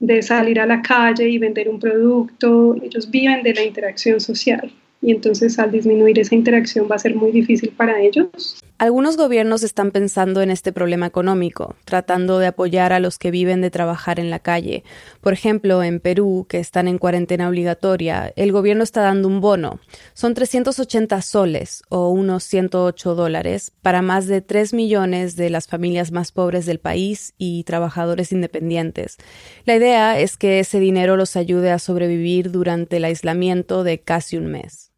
de 0.00 0.22
salir 0.22 0.60
a 0.60 0.66
la 0.66 0.80
calle 0.80 1.28
y 1.28 1.38
vender 1.38 1.68
un 1.68 1.80
producto, 1.80 2.76
ellos 2.82 3.10
viven 3.10 3.42
de 3.42 3.52
la 3.54 3.64
interacción 3.64 4.20
social 4.20 4.72
y 5.00 5.12
entonces 5.12 5.58
al 5.58 5.70
disminuir 5.70 6.18
esa 6.18 6.34
interacción 6.34 6.88
va 6.90 6.96
a 6.96 6.98
ser 6.98 7.14
muy 7.14 7.30
difícil 7.32 7.70
para 7.70 8.00
ellos. 8.00 8.60
Algunos 8.80 9.16
gobiernos 9.16 9.64
están 9.64 9.90
pensando 9.90 10.40
en 10.40 10.52
este 10.52 10.72
problema 10.72 11.06
económico, 11.06 11.74
tratando 11.84 12.38
de 12.38 12.46
apoyar 12.46 12.92
a 12.92 13.00
los 13.00 13.18
que 13.18 13.32
viven 13.32 13.60
de 13.60 13.72
trabajar 13.72 14.20
en 14.20 14.30
la 14.30 14.38
calle. 14.38 14.84
Por 15.20 15.32
ejemplo, 15.32 15.82
en 15.82 15.98
Perú, 15.98 16.46
que 16.48 16.60
están 16.60 16.86
en 16.86 16.98
cuarentena 16.98 17.48
obligatoria, 17.48 18.32
el 18.36 18.52
gobierno 18.52 18.84
está 18.84 19.02
dando 19.02 19.26
un 19.26 19.40
bono. 19.40 19.80
Son 20.14 20.32
380 20.32 21.20
soles 21.22 21.82
o 21.88 22.10
unos 22.10 22.44
108 22.44 23.16
dólares 23.16 23.72
para 23.82 24.00
más 24.00 24.28
de 24.28 24.42
3 24.42 24.72
millones 24.74 25.34
de 25.34 25.50
las 25.50 25.66
familias 25.66 26.12
más 26.12 26.30
pobres 26.30 26.64
del 26.64 26.78
país 26.78 27.34
y 27.36 27.64
trabajadores 27.64 28.30
independientes. 28.30 29.16
La 29.64 29.74
idea 29.74 30.20
es 30.20 30.36
que 30.36 30.60
ese 30.60 30.78
dinero 30.78 31.16
los 31.16 31.34
ayude 31.34 31.72
a 31.72 31.80
sobrevivir 31.80 32.52
durante 32.52 32.98
el 32.98 33.06
aislamiento 33.06 33.82
de 33.82 33.98
casi 33.98 34.36
un 34.36 34.46
mes. 34.46 34.92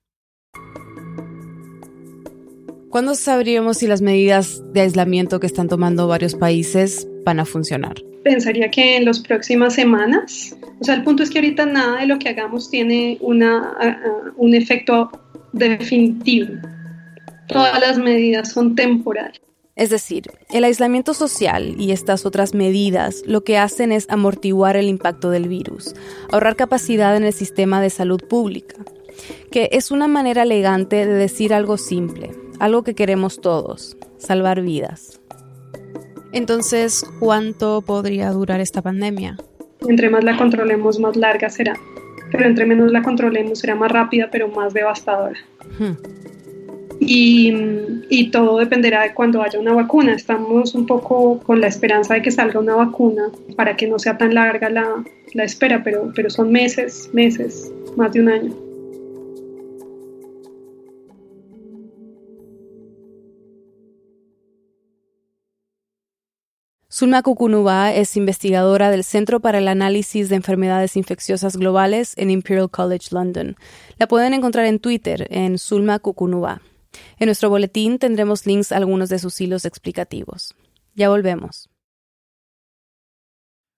¿Cuándo 2.90 3.14
sabríamos 3.14 3.78
si 3.78 3.86
las 3.86 4.02
medidas 4.02 4.64
de 4.72 4.80
aislamiento 4.80 5.38
que 5.38 5.46
están 5.46 5.68
tomando 5.68 6.08
varios 6.08 6.34
países 6.34 7.06
van 7.24 7.38
a 7.38 7.44
funcionar? 7.44 7.94
Pensaría 8.24 8.68
que 8.68 8.96
en 8.96 9.04
las 9.04 9.20
próximas 9.20 9.74
semanas. 9.74 10.56
O 10.80 10.84
sea, 10.84 10.96
el 10.96 11.04
punto 11.04 11.22
es 11.22 11.30
que 11.30 11.38
ahorita 11.38 11.66
nada 11.66 12.00
de 12.00 12.06
lo 12.06 12.18
que 12.18 12.30
hagamos 12.30 12.68
tiene 12.68 13.16
una, 13.20 13.76
un 14.36 14.54
efecto 14.54 15.08
definitivo. 15.52 16.54
Todas 17.46 17.78
las 17.80 17.96
medidas 17.96 18.50
son 18.50 18.74
temporales. 18.74 19.40
Es 19.76 19.90
decir, 19.90 20.24
el 20.52 20.64
aislamiento 20.64 21.14
social 21.14 21.76
y 21.78 21.92
estas 21.92 22.26
otras 22.26 22.54
medidas 22.54 23.22
lo 23.24 23.44
que 23.44 23.56
hacen 23.56 23.92
es 23.92 24.06
amortiguar 24.10 24.76
el 24.76 24.88
impacto 24.88 25.30
del 25.30 25.46
virus, 25.46 25.94
ahorrar 26.32 26.56
capacidad 26.56 27.16
en 27.16 27.22
el 27.22 27.32
sistema 27.32 27.80
de 27.80 27.90
salud 27.90 28.20
pública, 28.28 28.74
que 29.52 29.68
es 29.70 29.92
una 29.92 30.08
manera 30.08 30.42
elegante 30.42 31.06
de 31.06 31.14
decir 31.14 31.54
algo 31.54 31.78
simple 31.78 32.39
algo 32.60 32.84
que 32.84 32.94
queremos 32.94 33.40
todos, 33.40 33.96
salvar 34.18 34.60
vidas. 34.60 35.20
Entonces, 36.32 37.04
¿cuánto 37.18 37.82
podría 37.82 38.30
durar 38.30 38.60
esta 38.60 38.82
pandemia? 38.82 39.36
Entre 39.88 40.10
más 40.10 40.22
la 40.22 40.36
controlemos, 40.36 41.00
más 41.00 41.16
larga 41.16 41.50
será. 41.50 41.74
Pero 42.30 42.46
entre 42.46 42.66
menos 42.66 42.92
la 42.92 43.02
controlemos, 43.02 43.58
será 43.58 43.74
más 43.74 43.90
rápida, 43.90 44.28
pero 44.30 44.46
más 44.48 44.72
devastadora. 44.72 45.38
Hmm. 45.78 45.96
Y, 47.00 47.52
y, 48.10 48.30
todo 48.30 48.58
dependerá 48.58 49.02
de 49.02 49.14
cuando 49.14 49.42
haya 49.42 49.58
una 49.58 49.72
vacuna. 49.72 50.12
Estamos 50.12 50.74
un 50.74 50.86
poco 50.86 51.40
con 51.40 51.60
la 51.60 51.66
esperanza 51.66 52.14
de 52.14 52.22
que 52.22 52.30
salga 52.30 52.60
una 52.60 52.76
vacuna 52.76 53.30
para 53.56 53.74
que 53.74 53.88
no 53.88 53.98
sea 53.98 54.18
tan 54.18 54.34
larga 54.34 54.68
la, 54.68 55.02
la 55.32 55.44
espera, 55.44 55.82
pero, 55.82 56.12
pero 56.14 56.28
son 56.28 56.52
meses, 56.52 57.08
meses, 57.14 57.72
más 57.96 58.12
de 58.12 58.20
un 58.20 58.28
año. 58.28 58.69
Zulma 67.00 67.22
Kukunuba 67.22 67.94
es 67.94 68.14
investigadora 68.18 68.90
del 68.90 69.04
Centro 69.04 69.40
para 69.40 69.56
el 69.56 69.68
Análisis 69.68 70.28
de 70.28 70.36
Enfermedades 70.36 70.98
Infecciosas 70.98 71.56
Globales 71.56 72.12
en 72.18 72.28
Imperial 72.28 72.68
College 72.68 73.08
London. 73.12 73.56
La 73.98 74.06
pueden 74.06 74.34
encontrar 74.34 74.66
en 74.66 74.80
Twitter 74.80 75.26
en 75.30 75.56
Zulma 75.56 75.98
Kukunuba. 75.98 76.60
En 77.18 77.24
nuestro 77.24 77.48
boletín 77.48 77.98
tendremos 77.98 78.44
links 78.44 78.70
a 78.70 78.76
algunos 78.76 79.08
de 79.08 79.18
sus 79.18 79.40
hilos 79.40 79.64
explicativos. 79.64 80.54
Ya 80.94 81.08
volvemos. 81.08 81.70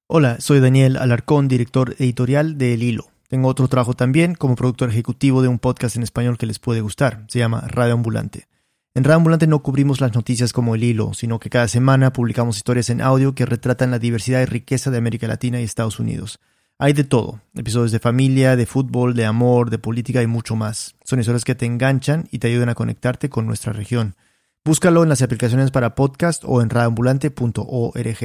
Hola, 0.09 0.41
soy 0.41 0.59
Daniel 0.59 0.97
Alarcón, 0.97 1.47
director 1.47 1.95
editorial 2.01 2.59
de 2.59 2.75
El 2.75 2.83
Hilo. 2.83 3.07
Tengo 3.29 3.47
otro 3.47 3.69
trabajo 3.69 3.95
también 3.95 4.35
como 4.35 4.57
productor 4.57 4.91
ejecutivo 4.91 5.43
de 5.43 5.49
un 5.49 5.61
podcast 5.61 5.95
en 5.95 6.03
español 6.03 6.39
que 6.39 6.47
les 6.47 6.59
puede 6.59 6.81
gustar. 6.81 7.25
Se 7.29 7.39
llama 7.39 7.61
Radio 7.69 7.95
Ambulante. 7.95 8.49
En 8.95 9.05
Radio 9.05 9.17
Ambulante 9.17 9.47
no 9.47 9.63
cubrimos 9.63 10.03
las 10.03 10.15
noticias 10.15 10.53
como 10.53 10.75
el 10.75 10.85
hilo, 10.85 11.15
sino 11.15 11.39
que 11.39 11.49
cada 11.49 11.67
semana 11.67 12.13
publicamos 12.13 12.59
historias 12.59 12.91
en 12.91 13.01
audio 13.01 13.35
que 13.35 13.47
retratan 13.47 13.91
la 13.91 13.99
diversidad 13.99 14.43
y 14.43 14.45
riqueza 14.45 14.91
de 14.91 14.99
América 14.99 15.27
Latina 15.27 15.61
y 15.61 15.65
Estados 15.65 15.99
Unidos. 15.99 16.41
Hay 16.79 16.93
de 16.93 17.05
todo, 17.05 17.41
episodios 17.55 17.91
de 17.91 18.01
familia, 18.01 18.55
de 18.55 18.67
fútbol, 18.67 19.15
de 19.15 19.25
amor, 19.25 19.71
de 19.71 19.79
política 19.79 20.21
y 20.21 20.27
mucho 20.27 20.57
más. 20.57 20.95
Son 21.05 21.19
historias 21.19 21.45
que 21.45 21.55
te 21.55 21.65
enganchan 21.65 22.29
y 22.31 22.39
te 22.39 22.49
ayudan 22.49 22.69
a 22.69 22.75
conectarte 22.75 23.31
con 23.31 23.47
nuestra 23.47 23.73
región. 23.73 24.15
Búscalo 24.63 25.03
en 25.03 25.09
las 25.09 25.23
aplicaciones 25.23 25.71
para 25.71 25.95
podcast 25.95 26.43
o 26.45 26.61
en 26.61 26.69
radioambulante.org. 26.69 28.19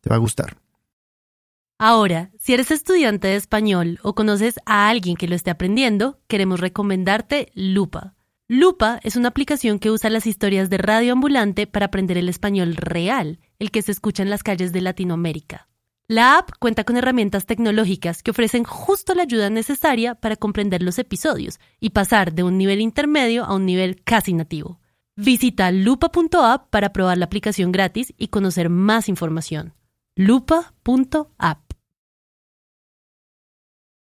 Te 0.00 0.08
va 0.08 0.16
a 0.16 0.18
gustar. 0.18 0.56
Ahora, 1.78 2.30
si 2.38 2.54
eres 2.54 2.70
estudiante 2.70 3.28
de 3.28 3.36
español 3.36 3.98
o 4.02 4.14
conoces 4.14 4.60
a 4.64 4.88
alguien 4.88 5.16
que 5.16 5.28
lo 5.28 5.34
esté 5.34 5.50
aprendiendo, 5.50 6.20
queremos 6.26 6.58
recomendarte 6.58 7.50
Lupa. 7.54 8.14
Lupa 8.52 8.98
es 9.04 9.14
una 9.14 9.28
aplicación 9.28 9.78
que 9.78 9.92
usa 9.92 10.10
las 10.10 10.26
historias 10.26 10.68
de 10.70 10.76
Radio 10.76 11.12
Ambulante 11.12 11.68
para 11.68 11.86
aprender 11.86 12.18
el 12.18 12.28
español 12.28 12.74
real, 12.74 13.38
el 13.60 13.70
que 13.70 13.80
se 13.80 13.92
escucha 13.92 14.24
en 14.24 14.28
las 14.28 14.42
calles 14.42 14.72
de 14.72 14.80
Latinoamérica. 14.80 15.68
La 16.08 16.36
app 16.36 16.50
cuenta 16.58 16.82
con 16.82 16.96
herramientas 16.96 17.46
tecnológicas 17.46 18.24
que 18.24 18.32
ofrecen 18.32 18.64
justo 18.64 19.14
la 19.14 19.22
ayuda 19.22 19.50
necesaria 19.50 20.16
para 20.16 20.34
comprender 20.34 20.82
los 20.82 20.98
episodios 20.98 21.60
y 21.78 21.90
pasar 21.90 22.32
de 22.32 22.42
un 22.42 22.58
nivel 22.58 22.80
intermedio 22.80 23.44
a 23.44 23.54
un 23.54 23.66
nivel 23.66 24.02
casi 24.02 24.32
nativo. 24.32 24.80
Visita 25.14 25.70
lupa.app 25.70 26.70
para 26.70 26.92
probar 26.92 27.18
la 27.18 27.26
aplicación 27.26 27.70
gratis 27.70 28.12
y 28.18 28.28
conocer 28.28 28.68
más 28.68 29.08
información. 29.08 29.74
lupa.app. 30.16 31.72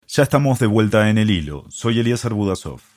Ya 0.10 0.24
estamos 0.24 0.60
de 0.60 0.68
vuelta 0.68 1.10
en 1.10 1.20
el 1.20 1.32
hilo. 1.32 1.68
Soy 1.70 2.00
Elías 2.01 2.25
Arbudasov. 2.25 2.95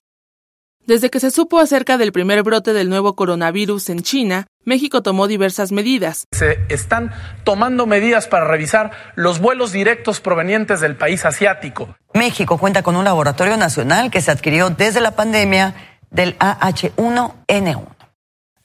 Desde 0.88 1.10
que 1.10 1.20
se 1.20 1.30
supo 1.30 1.60
acerca 1.60 1.98
del 1.98 2.12
primer 2.12 2.42
brote 2.42 2.72
del 2.72 2.88
nuevo 2.88 3.14
coronavirus 3.14 3.90
en 3.90 4.00
China, 4.00 4.46
México 4.64 5.02
tomó 5.02 5.28
diversas 5.28 5.70
medidas. 5.70 6.24
Se 6.32 6.60
están 6.70 7.12
tomando 7.44 7.84
medidas 7.84 8.26
para 8.26 8.46
revisar 8.46 8.92
los 9.14 9.38
vuelos 9.38 9.70
directos 9.70 10.22
provenientes 10.22 10.80
del 10.80 10.96
país 10.96 11.26
asiático. 11.26 11.94
México 12.14 12.56
cuenta 12.56 12.82
con 12.82 12.96
un 12.96 13.04
laboratorio 13.04 13.58
nacional 13.58 14.10
que 14.10 14.22
se 14.22 14.30
adquirió 14.30 14.70
desde 14.70 15.02
la 15.02 15.14
pandemia 15.14 15.74
del 16.10 16.38
AH1N1. 16.38 17.98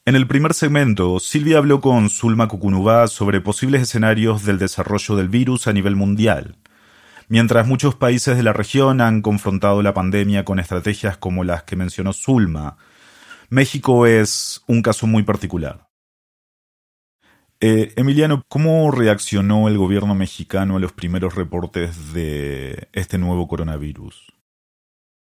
En 0.06 0.16
el 0.16 0.26
primer 0.26 0.54
segmento, 0.54 1.20
Silvia 1.20 1.58
habló 1.58 1.82
con 1.82 2.10
Zulma 2.10 2.48
Kukunubá 2.48 3.08
sobre 3.08 3.42
posibles 3.42 3.82
escenarios 3.82 4.46
del 4.46 4.60
desarrollo 4.60 5.18
del 5.18 5.28
virus 5.28 5.68
a 5.68 5.74
nivel 5.74 5.98
mundial. 5.98 6.56
Mientras 7.34 7.66
muchos 7.66 7.96
países 7.96 8.38
de 8.38 8.44
la 8.44 8.54
región 8.54 9.02
han 9.02 9.24
confrontado 9.24 9.82
la 9.82 9.96
pandemia 9.96 10.46
con 10.46 10.60
estrategias 10.60 11.18
como 11.18 11.44
las 11.44 11.64
que 11.64 11.76
mencionó 11.76 12.14
Zulma, 12.14 12.78
México 13.50 14.06
es 14.06 14.62
un 14.68 14.84
caso 14.84 15.08
muy 15.08 15.24
particular. 15.24 15.90
Eh, 17.60 17.92
Emiliano, 17.96 18.44
¿cómo 18.48 18.92
reaccionó 18.92 19.68
el 19.68 19.80
gobierno 19.80 20.14
mexicano 20.14 20.78
a 20.78 20.80
los 20.80 20.92
primeros 20.92 21.34
reportes 21.34 22.14
de 22.14 22.88
este 22.94 23.18
nuevo 23.18 23.48
coronavirus? 23.48 24.32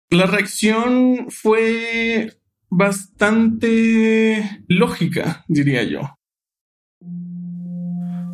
La 0.09 0.25
reacción 0.25 1.27
fue 1.29 2.33
bastante 2.71 4.65
lógica, 4.69 5.45
diría 5.49 5.83
yo. 5.83 6.17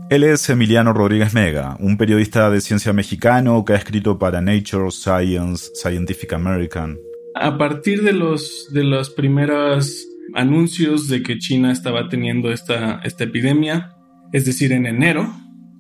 Él 0.09 0.23
es 0.23 0.49
Emiliano 0.49 0.93
Rodríguez 0.93 1.35
Mega, 1.35 1.77
un 1.81 1.97
periodista 1.97 2.49
de 2.49 2.61
ciencia 2.61 2.93
mexicano 2.93 3.65
que 3.65 3.73
ha 3.73 3.77
escrito 3.77 4.21
para 4.21 4.41
Nature, 4.41 4.93
Science, 4.93 5.73
Scientific 5.75 6.33
American. 6.33 6.97
A 7.35 7.59
partir 7.59 8.03
de 8.03 8.13
los, 8.13 8.69
de 8.73 8.85
los 8.85 9.11
primeros 9.11 10.07
anuncios 10.35 11.09
de 11.09 11.25
que 11.25 11.39
China 11.39 11.73
estaba 11.73 12.09
teniendo 12.09 12.53
esta, 12.53 13.01
esta 13.03 13.25
epidemia, 13.25 13.97
es 14.33 14.45
decir, 14.45 14.71
en 14.71 14.87
enero, 14.87 15.29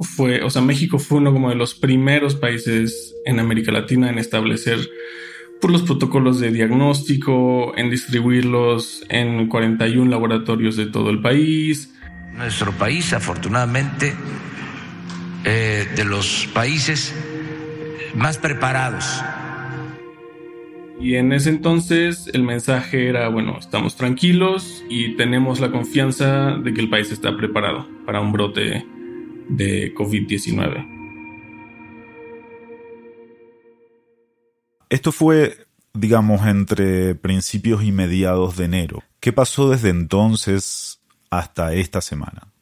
fue, 0.00 0.42
o 0.42 0.50
sea, 0.50 0.60
México 0.60 0.98
fue 0.98 1.18
uno 1.18 1.32
como 1.32 1.50
de 1.50 1.54
los 1.54 1.76
primeros 1.76 2.34
países 2.34 3.14
en 3.26 3.38
América 3.38 3.70
Latina 3.70 4.10
en 4.10 4.18
establecer 4.18 4.80
por 5.60 5.70
los 5.70 5.82
protocolos 5.82 6.40
de 6.40 6.50
diagnóstico, 6.50 7.78
en 7.78 7.90
distribuirlos 7.90 9.04
en 9.08 9.46
41 9.46 10.10
laboratorios 10.10 10.76
de 10.76 10.86
todo 10.86 11.10
el 11.10 11.22
país, 11.22 11.92
nuestro 12.36 12.72
país, 12.72 13.12
afortunadamente, 13.12 14.14
eh, 15.44 15.88
de 15.94 16.04
los 16.04 16.48
países 16.52 17.14
más 18.14 18.38
preparados. 18.38 19.22
Y 20.98 21.16
en 21.16 21.32
ese 21.32 21.50
entonces 21.50 22.28
el 22.32 22.42
mensaje 22.42 23.08
era, 23.08 23.28
bueno, 23.28 23.58
estamos 23.58 23.96
tranquilos 23.96 24.82
y 24.88 25.16
tenemos 25.16 25.60
la 25.60 25.70
confianza 25.70 26.56
de 26.56 26.72
que 26.72 26.80
el 26.80 26.88
país 26.88 27.10
está 27.12 27.36
preparado 27.36 27.86
para 28.06 28.20
un 28.20 28.32
brote 28.32 28.86
de 29.48 29.94
COVID-19. 29.94 30.96
Esto 34.88 35.12
fue, 35.12 35.66
digamos, 35.92 36.46
entre 36.46 37.14
principios 37.14 37.82
y 37.84 37.92
mediados 37.92 38.56
de 38.56 38.64
enero. 38.64 39.02
¿Qué 39.20 39.32
pasó 39.32 39.68
desde 39.68 39.90
entonces 39.90 40.95
hasta 41.30 41.74
esta 41.74 42.00
semana. 42.00 42.52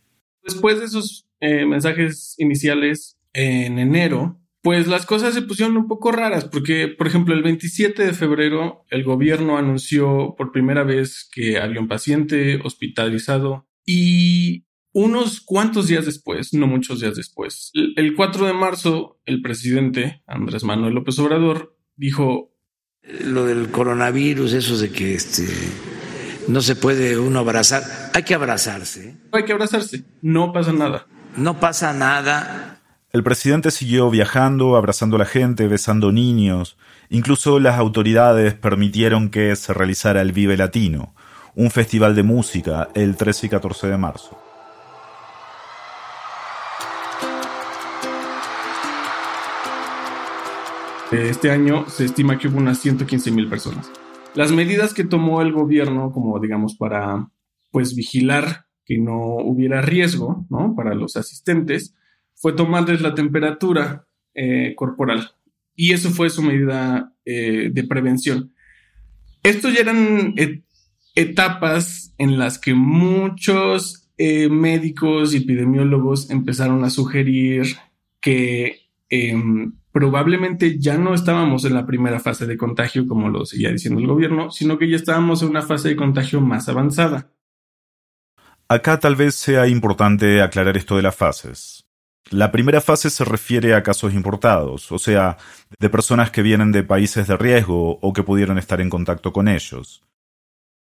Después 0.42 0.78
de 0.78 0.86
esos 0.86 1.26
eh, 1.40 1.64
mensajes 1.66 2.34
iniciales 2.38 3.18
en 3.32 3.78
enero, 3.78 4.40
pues 4.62 4.86
las 4.86 5.04
cosas 5.04 5.34
se 5.34 5.42
pusieron 5.42 5.76
un 5.76 5.88
poco 5.88 6.10
raras 6.10 6.46
porque, 6.46 6.88
por 6.88 7.06
ejemplo, 7.06 7.34
el 7.34 7.42
27 7.42 8.02
de 8.02 8.14
febrero 8.14 8.86
el 8.88 9.04
gobierno 9.04 9.58
anunció 9.58 10.34
por 10.38 10.52
primera 10.52 10.84
vez 10.84 11.28
que 11.30 11.58
había 11.58 11.80
un 11.80 11.88
paciente 11.88 12.60
hospitalizado 12.64 13.66
y 13.84 14.64
unos 14.92 15.40
cuantos 15.40 15.88
días 15.88 16.06
después, 16.06 16.54
no 16.54 16.66
muchos 16.66 17.00
días 17.00 17.16
después, 17.16 17.72
el 17.74 18.14
4 18.14 18.46
de 18.46 18.52
marzo, 18.54 19.20
el 19.26 19.42
presidente 19.42 20.22
Andrés 20.26 20.64
Manuel 20.64 20.94
López 20.94 21.18
Obrador 21.18 21.76
dijo... 21.96 22.50
Lo 23.02 23.44
del 23.44 23.70
coronavirus, 23.70 24.54
eso 24.54 24.78
de 24.78 24.90
que 24.90 25.14
este, 25.14 25.46
no 26.48 26.62
se 26.62 26.74
puede 26.74 27.18
uno 27.18 27.40
abrazar. 27.40 27.82
Hay 28.14 28.22
que 28.22 28.32
abrazarse. 28.32 29.16
Hay 29.32 29.44
que 29.44 29.52
abrazarse. 29.52 30.04
No 30.22 30.52
pasa 30.52 30.72
nada. 30.72 31.08
No 31.36 31.58
pasa 31.58 31.92
nada. 31.92 32.80
El 33.10 33.24
presidente 33.24 33.72
siguió 33.72 34.08
viajando, 34.08 34.76
abrazando 34.76 35.16
a 35.16 35.18
la 35.18 35.24
gente, 35.24 35.66
besando 35.66 36.12
niños. 36.12 36.78
Incluso 37.08 37.58
las 37.58 37.76
autoridades 37.76 38.54
permitieron 38.54 39.30
que 39.30 39.56
se 39.56 39.74
realizara 39.74 40.20
el 40.20 40.30
Vive 40.30 40.56
Latino, 40.56 41.12
un 41.56 41.72
festival 41.72 42.14
de 42.14 42.22
música, 42.22 42.88
el 42.94 43.16
13 43.16 43.46
y 43.46 43.50
14 43.50 43.88
de 43.88 43.96
marzo. 43.96 44.38
Este 51.10 51.50
año 51.50 51.84
se 51.88 52.04
estima 52.04 52.38
que 52.38 52.46
hubo 52.46 52.58
unas 52.58 52.78
115 52.78 53.32
mil 53.32 53.48
personas. 53.48 53.90
Las 54.34 54.52
medidas 54.52 54.94
que 54.94 55.02
tomó 55.02 55.42
el 55.42 55.52
gobierno, 55.52 56.12
como 56.12 56.38
digamos, 56.38 56.76
para 56.76 57.28
pues 57.74 57.96
vigilar 57.96 58.66
que 58.86 58.98
no 58.98 59.18
hubiera 59.38 59.82
riesgo. 59.82 60.46
Para 60.76 60.94
los 60.94 61.16
asistentes, 61.16 61.92
fue 62.36 62.52
tomarles 62.52 63.00
la 63.00 63.16
temperatura 63.16 64.06
eh, 64.32 64.74
corporal. 64.76 65.32
Y 65.74 65.92
eso 65.92 66.10
fue 66.10 66.30
su 66.30 66.40
medida 66.40 67.12
eh, 67.24 67.70
de 67.72 67.82
prevención. 67.82 68.52
Estos 69.42 69.74
ya 69.74 69.80
eran 69.80 70.36
etapas 71.16 72.14
en 72.16 72.38
las 72.38 72.60
que 72.60 72.74
muchos 72.74 74.08
eh, 74.18 74.48
médicos 74.48 75.34
y 75.34 75.38
epidemiólogos 75.38 76.30
empezaron 76.30 76.84
a 76.84 76.90
sugerir 76.90 77.74
que 78.20 78.82
em, 79.08 79.72
probablemente 79.90 80.78
ya 80.78 80.96
no 80.96 81.12
estábamos 81.12 81.64
en 81.64 81.74
la 81.74 81.86
primera 81.86 82.20
fase 82.20 82.46
de 82.46 82.56
contagio, 82.56 83.08
como 83.08 83.30
lo 83.30 83.44
seguía 83.44 83.72
diciendo 83.72 84.00
el 84.00 84.06
gobierno, 84.06 84.52
sino 84.52 84.78
que 84.78 84.88
ya 84.88 84.94
estábamos 84.94 85.42
en 85.42 85.48
una 85.48 85.62
fase 85.62 85.88
de 85.88 85.96
contagio 85.96 86.40
más 86.40 86.68
avanzada. 86.68 87.33
Acá 88.74 88.98
tal 88.98 89.14
vez 89.14 89.36
sea 89.36 89.68
importante 89.68 90.42
aclarar 90.42 90.76
esto 90.76 90.96
de 90.96 91.02
las 91.02 91.14
fases. 91.14 91.84
La 92.32 92.50
primera 92.50 92.80
fase 92.80 93.08
se 93.08 93.24
refiere 93.24 93.72
a 93.72 93.84
casos 93.84 94.12
importados, 94.14 94.90
o 94.90 94.98
sea, 94.98 95.36
de 95.78 95.88
personas 95.88 96.32
que 96.32 96.42
vienen 96.42 96.72
de 96.72 96.82
países 96.82 97.28
de 97.28 97.36
riesgo 97.36 98.00
o 98.02 98.12
que 98.12 98.24
pudieron 98.24 98.58
estar 98.58 98.80
en 98.80 98.90
contacto 98.90 99.32
con 99.32 99.46
ellos. 99.46 100.02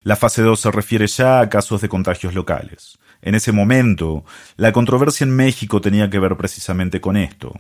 La 0.03 0.17
fase 0.17 0.43
2 0.43 0.61
se 0.61 0.71
refiere 0.71 1.07
ya 1.07 1.41
a 1.41 1.49
casos 1.49 1.81
de 1.81 1.89
contagios 1.89 2.35
locales. 2.35 2.99
En 3.23 3.35
ese 3.35 3.53
momento, 3.53 4.23
la 4.59 4.73
controversia 4.73 5.25
en 5.25 5.35
México 5.35 5.81
tenía 5.81 6.11
que 6.11 6.19
ver 6.19 6.37
precisamente 6.37 7.01
con 7.01 7.17
esto. 7.17 7.55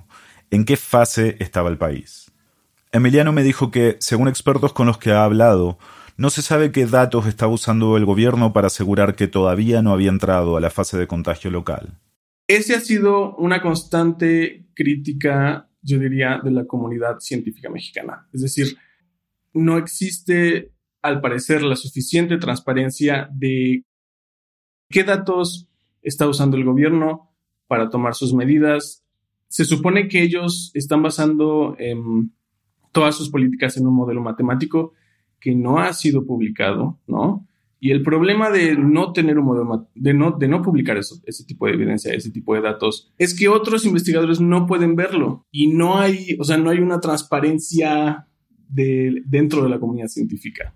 ¿En 0.50 0.66
qué 0.66 0.76
fase 0.76 1.36
estaba 1.40 1.70
el 1.70 1.78
país? 1.78 2.30
Emiliano 2.92 3.32
me 3.32 3.42
dijo 3.42 3.70
que, 3.70 3.96
según 4.00 4.28
expertos 4.28 4.74
con 4.74 4.88
los 4.88 4.98
que 4.98 5.10
ha 5.10 5.24
hablado, 5.24 5.78
no 6.18 6.30
se 6.30 6.42
sabe 6.42 6.72
qué 6.72 6.84
datos 6.84 7.26
estaba 7.26 7.52
usando 7.52 7.96
el 7.96 8.04
gobierno 8.04 8.52
para 8.52 8.66
asegurar 8.66 9.14
que 9.14 9.28
todavía 9.28 9.82
no 9.82 9.92
había 9.92 10.10
entrado 10.10 10.56
a 10.56 10.60
la 10.60 10.68
fase 10.68 10.98
de 10.98 11.06
contagio 11.06 11.50
local. 11.50 11.96
Ese 12.48 12.74
ha 12.74 12.80
sido 12.80 13.36
una 13.36 13.62
constante 13.62 14.66
crítica, 14.74 15.70
yo 15.80 16.00
diría, 16.00 16.40
de 16.42 16.50
la 16.50 16.66
comunidad 16.66 17.20
científica 17.20 17.70
mexicana. 17.70 18.28
Es 18.32 18.42
decir, 18.42 18.76
no 19.54 19.78
existe, 19.78 20.72
al 21.02 21.20
parecer, 21.20 21.62
la 21.62 21.76
suficiente 21.76 22.36
transparencia 22.38 23.28
de 23.32 23.84
qué 24.90 25.04
datos 25.04 25.68
está 26.02 26.26
usando 26.26 26.56
el 26.56 26.64
gobierno 26.64 27.32
para 27.68 27.90
tomar 27.90 28.16
sus 28.16 28.34
medidas. 28.34 29.04
Se 29.46 29.64
supone 29.64 30.08
que 30.08 30.22
ellos 30.22 30.72
están 30.74 31.00
basando 31.00 31.76
todas 32.90 33.14
sus 33.14 33.30
políticas 33.30 33.76
en 33.76 33.86
un 33.86 33.94
modelo 33.94 34.20
matemático 34.20 34.94
que 35.40 35.54
no 35.54 35.78
ha 35.78 35.92
sido 35.92 36.24
publicado, 36.26 36.98
¿no? 37.06 37.46
Y 37.80 37.92
el 37.92 38.02
problema 38.02 38.50
de 38.50 38.76
no 38.76 39.12
tener 39.12 39.38
un 39.38 39.44
modelo, 39.44 39.88
de 39.94 40.12
no, 40.12 40.32
de 40.32 40.48
no 40.48 40.62
publicar 40.62 40.96
ese 40.98 41.44
tipo 41.44 41.66
de 41.66 41.74
evidencia, 41.74 42.12
ese 42.12 42.30
tipo 42.30 42.54
de 42.54 42.60
datos, 42.60 43.12
es 43.18 43.38
que 43.38 43.48
otros 43.48 43.86
investigadores 43.86 44.40
no 44.40 44.66
pueden 44.66 44.96
verlo 44.96 45.46
y 45.52 45.68
no 45.68 45.98
hay, 45.98 46.36
o 46.40 46.44
sea, 46.44 46.56
no 46.56 46.70
hay 46.70 46.78
una 46.78 46.98
transparencia 46.98 48.26
de, 48.68 49.22
dentro 49.26 49.62
de 49.62 49.68
la 49.68 49.78
comunidad 49.78 50.08
científica. 50.08 50.74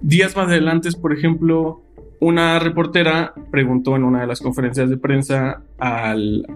Días 0.00 0.34
más 0.34 0.48
adelante, 0.48 0.88
por 0.98 1.12
ejemplo, 1.12 1.82
una 2.18 2.58
reportera 2.58 3.34
preguntó 3.50 3.96
en 3.96 4.04
una 4.04 4.22
de 4.22 4.26
las 4.26 4.40
conferencias 4.40 4.88
de 4.88 4.96
prensa 4.96 5.62
al 5.78 6.46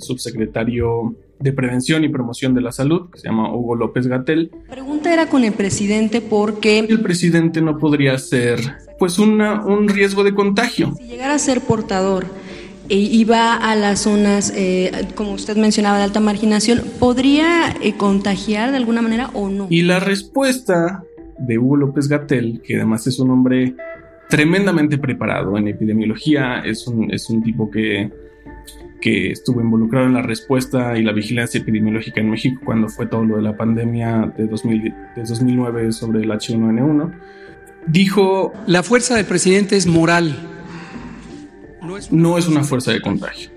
subsecretario 0.00 1.16
de 1.40 1.52
Prevención 1.52 2.04
y 2.04 2.08
Promoción 2.08 2.54
de 2.54 2.60
la 2.60 2.72
Salud, 2.72 3.10
que 3.10 3.18
se 3.18 3.28
llama 3.28 3.52
Hugo 3.54 3.74
López 3.74 4.06
Gatel. 4.06 4.50
La 4.68 4.72
pregunta 4.72 5.12
era 5.12 5.26
con 5.26 5.44
el 5.44 5.52
presidente 5.52 6.20
porque... 6.20 6.80
El 6.80 7.00
presidente 7.00 7.60
no 7.60 7.78
podría 7.78 8.16
ser, 8.18 8.60
pues, 8.98 9.18
una, 9.18 9.64
un 9.64 9.88
riesgo 9.88 10.24
de 10.24 10.34
contagio. 10.34 10.94
Si 10.96 11.04
llegara 11.04 11.34
a 11.34 11.38
ser 11.38 11.60
portador 11.60 12.26
e 12.88 12.96
iba 12.96 13.54
a 13.54 13.74
las 13.76 14.00
zonas, 14.00 14.52
eh, 14.54 15.08
como 15.14 15.32
usted 15.32 15.56
mencionaba, 15.56 15.98
de 15.98 16.04
alta 16.04 16.20
marginación, 16.20 16.82
¿podría 16.98 17.74
eh, 17.82 17.94
contagiar 17.96 18.70
de 18.70 18.76
alguna 18.76 19.02
manera 19.02 19.30
o 19.34 19.48
no? 19.48 19.66
Y 19.70 19.82
la 19.82 20.00
respuesta 20.00 21.02
de 21.38 21.58
Hugo 21.58 21.76
López 21.76 22.08
Gatel, 22.08 22.60
que 22.64 22.76
además 22.76 23.06
es 23.06 23.18
un 23.18 23.30
hombre 23.30 23.74
tremendamente 24.28 24.98
preparado 24.98 25.56
en 25.56 25.68
epidemiología, 25.68 26.60
es 26.60 26.86
un, 26.86 27.10
es 27.10 27.28
un 27.30 27.42
tipo 27.42 27.70
que 27.70 28.10
que 29.04 29.30
estuvo 29.30 29.60
involucrado 29.60 30.06
en 30.06 30.14
la 30.14 30.22
respuesta 30.22 30.96
y 30.96 31.02
la 31.02 31.12
vigilancia 31.12 31.60
epidemiológica 31.60 32.22
en 32.22 32.30
México 32.30 32.62
cuando 32.64 32.88
fue 32.88 33.04
todo 33.04 33.22
lo 33.22 33.36
de 33.36 33.42
la 33.42 33.54
pandemia 33.54 34.32
de, 34.34 34.46
2009 34.46 35.92
sobre 35.92 36.20
el 36.20 36.30
H1N1, 36.30 37.12
dijo... 37.86 38.54
La 38.66 38.82
fuerza 38.82 39.14
del 39.16 39.26
presidente 39.26 39.76
es 39.76 39.86
moral. 39.86 40.34
No 41.82 41.98
es, 41.98 42.10
no 42.10 42.38
es 42.38 42.48
una 42.48 42.64
fuerza 42.64 42.92
de 42.92 43.02
contagio. 43.02 43.50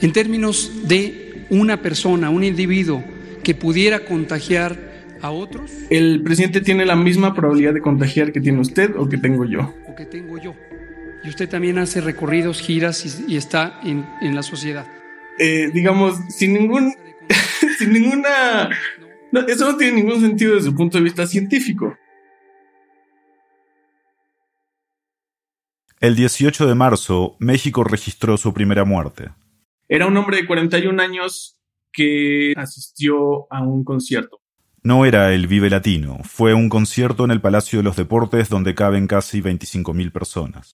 En 0.00 0.14
términos 0.14 0.72
de 0.88 1.44
una 1.50 1.82
persona, 1.82 2.30
un 2.30 2.44
individuo 2.44 3.04
que 3.42 3.54
pudiera 3.54 4.06
contagiar 4.06 4.78
a 5.20 5.32
otros. 5.32 5.70
El 5.90 6.22
presidente 6.22 6.62
tiene 6.62 6.86
la 6.86 6.96
misma 6.96 7.34
probabilidad 7.34 7.74
de 7.74 7.82
contagiar 7.82 8.32
que 8.32 8.40
tiene 8.40 8.58
usted 8.60 8.96
o 8.96 9.06
que 9.06 9.18
tengo 9.18 9.44
yo. 9.44 9.74
O 9.86 9.94
que 9.94 10.06
tengo 10.06 10.38
yo 10.38 10.54
y 11.24 11.28
usted 11.30 11.48
también 11.48 11.78
hace 11.78 12.02
recorridos, 12.02 12.60
giras 12.60 13.24
y, 13.26 13.36
está 13.36 13.80
en, 13.82 14.34
la 14.34 14.42
sociedad. 14.42 14.86
Eh, 15.38 15.70
digamos, 15.72 16.18
sin 16.28 16.52
ningún, 16.52 16.94
sin 17.78 17.92
ninguna, 17.92 18.68
eso 19.48 19.72
no 19.72 19.76
tiene 19.78 20.02
ningún 20.02 20.20
sentido 20.20 20.54
desde 20.54 20.68
el 20.68 20.74
punto 20.74 20.98
de 20.98 21.04
vista 21.04 21.26
científico. 21.26 21.96
El 25.98 26.14
18 26.14 26.66
de 26.66 26.74
marzo, 26.74 27.36
México 27.38 27.82
registró 27.82 28.36
su 28.36 28.52
primera 28.52 28.84
muerte. 28.84 29.30
Era 29.88 30.06
un 30.06 30.16
hombre 30.18 30.36
de 30.36 30.46
41 30.46 31.02
años 31.02 31.58
que 31.90 32.52
asistió 32.56 33.50
a 33.50 33.62
un 33.62 33.84
concierto. 33.84 34.40
No 34.82 35.06
era 35.06 35.32
el 35.32 35.46
Vive 35.46 35.70
Latino, 35.70 36.18
fue 36.24 36.52
un 36.52 36.68
concierto 36.68 37.24
en 37.24 37.30
el 37.30 37.40
Palacio 37.40 37.78
de 37.78 37.84
los 37.84 37.96
Deportes 37.96 38.50
donde 38.50 38.74
caben 38.74 39.06
casi 39.06 39.40
25.000 39.40 40.12
personas. 40.12 40.76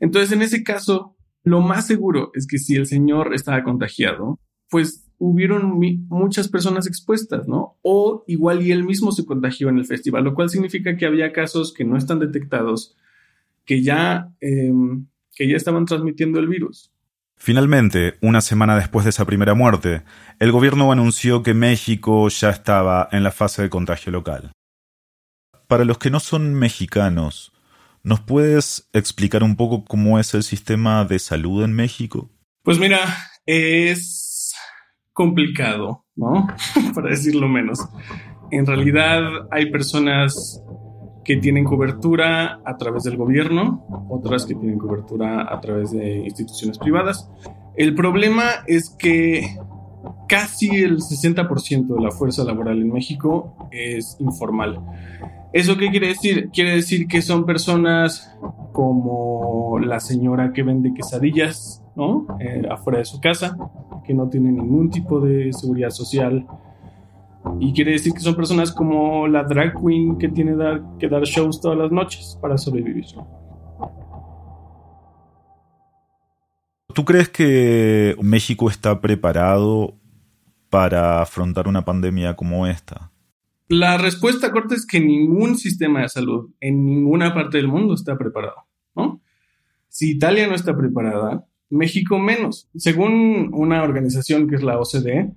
Entonces, 0.00 0.32
en 0.32 0.42
ese 0.42 0.62
caso, 0.62 1.16
lo 1.42 1.60
más 1.60 1.86
seguro 1.86 2.30
es 2.34 2.46
que 2.46 2.58
si 2.58 2.76
el 2.76 2.86
señor 2.86 3.34
estaba 3.34 3.62
contagiado, 3.62 4.38
pues 4.70 5.08
hubieron 5.18 5.78
muchas 6.08 6.48
personas 6.48 6.86
expuestas, 6.86 7.48
¿no? 7.48 7.76
O 7.82 8.24
igual 8.28 8.62
y 8.62 8.70
él 8.70 8.84
mismo 8.84 9.10
se 9.12 9.26
contagió 9.26 9.68
en 9.68 9.78
el 9.78 9.84
festival, 9.84 10.24
lo 10.24 10.34
cual 10.34 10.48
significa 10.48 10.96
que 10.96 11.06
había 11.06 11.32
casos 11.32 11.74
que 11.74 11.84
no 11.84 11.96
están 11.96 12.20
detectados, 12.20 12.96
que 13.64 13.82
ya, 13.82 14.30
em, 14.40 15.06
que 15.34 15.48
ya 15.48 15.56
estaban 15.56 15.86
transmitiendo 15.86 16.38
el 16.38 16.48
virus. 16.48 16.92
Finalmente, 17.36 18.14
una 18.20 18.40
semana 18.40 18.76
después 18.76 19.04
de 19.04 19.10
esa 19.10 19.24
primera 19.24 19.54
muerte, 19.54 20.02
el 20.38 20.52
gobierno 20.52 20.90
anunció 20.90 21.42
que 21.42 21.54
México 21.54 22.28
ya 22.28 22.50
estaba 22.50 23.08
en 23.12 23.22
la 23.22 23.30
fase 23.30 23.62
de 23.62 23.70
contagio 23.70 24.10
local. 24.10 24.52
Para 25.68 25.84
los 25.84 25.98
que 25.98 26.10
no 26.10 26.18
son 26.18 26.54
mexicanos, 26.54 27.52
¿Nos 28.02 28.20
puedes 28.20 28.88
explicar 28.92 29.42
un 29.42 29.56
poco 29.56 29.84
cómo 29.84 30.18
es 30.18 30.34
el 30.34 30.42
sistema 30.42 31.04
de 31.04 31.18
salud 31.18 31.64
en 31.64 31.72
México? 31.72 32.30
Pues 32.62 32.78
mira, 32.78 33.00
es 33.46 34.54
complicado, 35.12 36.04
¿no? 36.16 36.46
Para 36.94 37.10
decirlo 37.10 37.48
menos. 37.48 37.80
En 38.50 38.66
realidad 38.66 39.20
hay 39.50 39.70
personas 39.70 40.62
que 41.24 41.36
tienen 41.36 41.64
cobertura 41.64 42.60
a 42.64 42.76
través 42.78 43.02
del 43.02 43.18
gobierno, 43.18 43.84
otras 44.08 44.46
que 44.46 44.54
tienen 44.54 44.78
cobertura 44.78 45.52
a 45.52 45.60
través 45.60 45.90
de 45.90 46.20
instituciones 46.20 46.78
privadas. 46.78 47.28
El 47.76 47.94
problema 47.94 48.44
es 48.66 48.88
que 48.98 49.58
casi 50.26 50.68
el 50.76 50.98
60% 50.98 51.94
de 51.96 52.02
la 52.02 52.10
fuerza 52.10 52.44
laboral 52.44 52.80
en 52.80 52.92
México 52.92 53.68
es 53.70 54.16
informal. 54.20 54.80
¿Eso 55.52 55.76
qué 55.78 55.90
quiere 55.90 56.08
decir? 56.08 56.50
Quiere 56.52 56.74
decir 56.74 57.08
que 57.08 57.22
son 57.22 57.46
personas 57.46 58.36
como 58.72 59.78
la 59.78 59.98
señora 59.98 60.52
que 60.52 60.62
vende 60.62 60.92
quesadillas, 60.92 61.82
¿no? 61.96 62.26
Eh, 62.38 62.62
afuera 62.70 62.98
de 62.98 63.06
su 63.06 63.20
casa, 63.20 63.56
que 64.04 64.12
no 64.12 64.28
tiene 64.28 64.52
ningún 64.52 64.90
tipo 64.90 65.20
de 65.20 65.52
seguridad 65.52 65.90
social. 65.90 66.46
Y 67.60 67.72
quiere 67.72 67.92
decir 67.92 68.12
que 68.12 68.20
son 68.20 68.34
personas 68.34 68.72
como 68.72 69.26
la 69.26 69.42
drag 69.42 69.74
queen 69.80 70.18
que 70.18 70.28
tiene 70.28 70.52
que 70.98 71.08
dar 71.08 71.22
shows 71.22 71.60
todas 71.60 71.78
las 71.78 71.90
noches 71.90 72.38
para 72.42 72.58
sobrevivir. 72.58 73.06
¿Tú 76.92 77.04
crees 77.04 77.28
que 77.28 78.16
México 78.20 78.68
está 78.68 79.00
preparado 79.00 79.94
para 80.68 81.22
afrontar 81.22 81.68
una 81.68 81.84
pandemia 81.84 82.34
como 82.34 82.66
esta? 82.66 83.10
La 83.68 83.98
respuesta 83.98 84.50
corta 84.50 84.74
es 84.74 84.86
que 84.86 84.98
ningún 84.98 85.58
sistema 85.58 86.00
de 86.00 86.08
salud 86.08 86.50
en 86.58 86.86
ninguna 86.86 87.34
parte 87.34 87.58
del 87.58 87.68
mundo 87.68 87.94
está 87.94 88.16
preparado. 88.16 88.64
Si 89.90 90.12
Italia 90.12 90.46
no 90.46 90.54
está 90.54 90.76
preparada, 90.76 91.46
México 91.70 92.18
menos. 92.18 92.68
Según 92.76 93.50
una 93.52 93.82
organización 93.82 94.48
que 94.48 94.56
es 94.56 94.62
la 94.62 94.78
OCDE, 94.78 95.32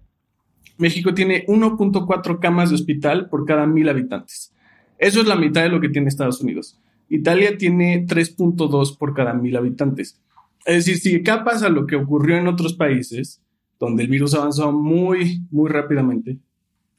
México 0.77 1.13
tiene 1.13 1.45
1.4 1.47 2.39
camas 2.39 2.69
de 2.69 2.75
hospital 2.75 3.27
por 3.29 3.45
cada 3.45 3.65
mil 3.65 3.89
habitantes. 3.89 4.53
Eso 4.97 5.21
es 5.21 5.27
la 5.27 5.35
mitad 5.35 5.63
de 5.63 5.69
lo 5.69 5.81
que 5.81 5.89
tiene 5.89 6.07
Estados 6.07 6.41
Unidos. 6.41 6.79
Italia 7.09 7.57
tiene 7.57 8.05
3.2 8.05 8.97
por 8.97 9.13
cada 9.13 9.33
mil 9.33 9.57
habitantes. 9.57 10.21
Es 10.65 10.85
decir, 10.85 10.97
si 10.97 11.15
acá 11.15 11.43
pasa 11.43 11.69
lo 11.69 11.85
que 11.85 11.95
ocurrió 11.95 12.37
en 12.37 12.47
otros 12.47 12.73
países, 12.73 13.41
donde 13.79 14.03
el 14.03 14.09
virus 14.09 14.35
avanzó 14.35 14.71
muy, 14.71 15.41
muy 15.49 15.69
rápidamente, 15.69 16.37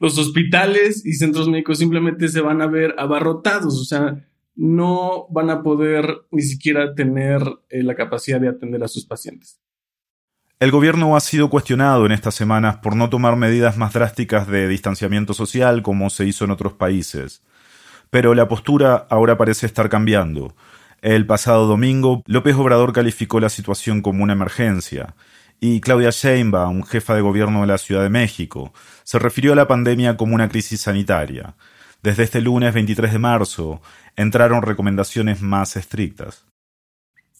los 0.02 0.18
hospitales 0.18 1.06
y 1.06 1.12
centros 1.12 1.48
médicos 1.48 1.78
simplemente 1.78 2.26
se 2.26 2.40
van 2.40 2.60
a 2.60 2.66
ver 2.66 2.92
abarrotados, 2.98 3.80
o 3.80 3.84
sea, 3.84 4.26
no 4.56 5.28
van 5.30 5.48
a 5.48 5.62
poder 5.62 6.26
ni 6.32 6.42
siquiera 6.42 6.92
tener 6.96 7.40
eh, 7.70 7.84
la 7.84 7.94
capacidad 7.94 8.40
de 8.40 8.48
atender 8.48 8.82
a 8.82 8.88
sus 8.88 9.06
pacientes. 9.06 9.60
El 10.58 10.72
gobierno 10.72 11.14
ha 11.14 11.20
sido 11.20 11.48
cuestionado 11.50 12.04
en 12.04 12.10
estas 12.10 12.34
semanas 12.34 12.78
por 12.78 12.96
no 12.96 13.10
tomar 13.10 13.36
medidas 13.36 13.76
más 13.76 13.92
drásticas 13.92 14.48
de 14.48 14.66
distanciamiento 14.66 15.34
social 15.34 15.82
como 15.82 16.10
se 16.10 16.26
hizo 16.26 16.44
en 16.44 16.50
otros 16.50 16.72
países. 16.72 17.44
Pero 18.10 18.34
la 18.34 18.48
postura 18.48 19.06
ahora 19.08 19.38
parece 19.38 19.66
estar 19.66 19.88
cambiando. 19.88 20.56
El 21.00 21.26
pasado 21.26 21.68
domingo, 21.68 22.24
López 22.26 22.56
Obrador 22.56 22.92
calificó 22.92 23.38
la 23.38 23.50
situación 23.50 24.02
como 24.02 24.24
una 24.24 24.32
emergencia, 24.32 25.14
y 25.64 25.81
Claudia 25.81 26.11
Sheinbaum, 26.11 26.83
jefa 26.83 27.14
de 27.14 27.20
gobierno 27.20 27.61
de 27.61 27.68
la 27.68 27.79
Ciudad 27.79 28.03
de 28.03 28.11
México, 28.11 28.75
se 29.05 29.20
refirió 29.20 29.53
a 29.53 29.57
la 29.57 29.68
pandemia 29.68 30.16
como 30.16 30.35
una 30.35 30.48
crisis 30.48 30.81
sanitaria. 30.81 31.55
Desde 32.03 32.25
este 32.25 32.40
lunes 32.40 32.75
23 32.75 33.12
de 33.12 33.18
marzo 33.20 33.81
entraron 34.16 34.62
recomendaciones 34.62 35.40
más 35.40 35.77
estrictas. 35.77 36.46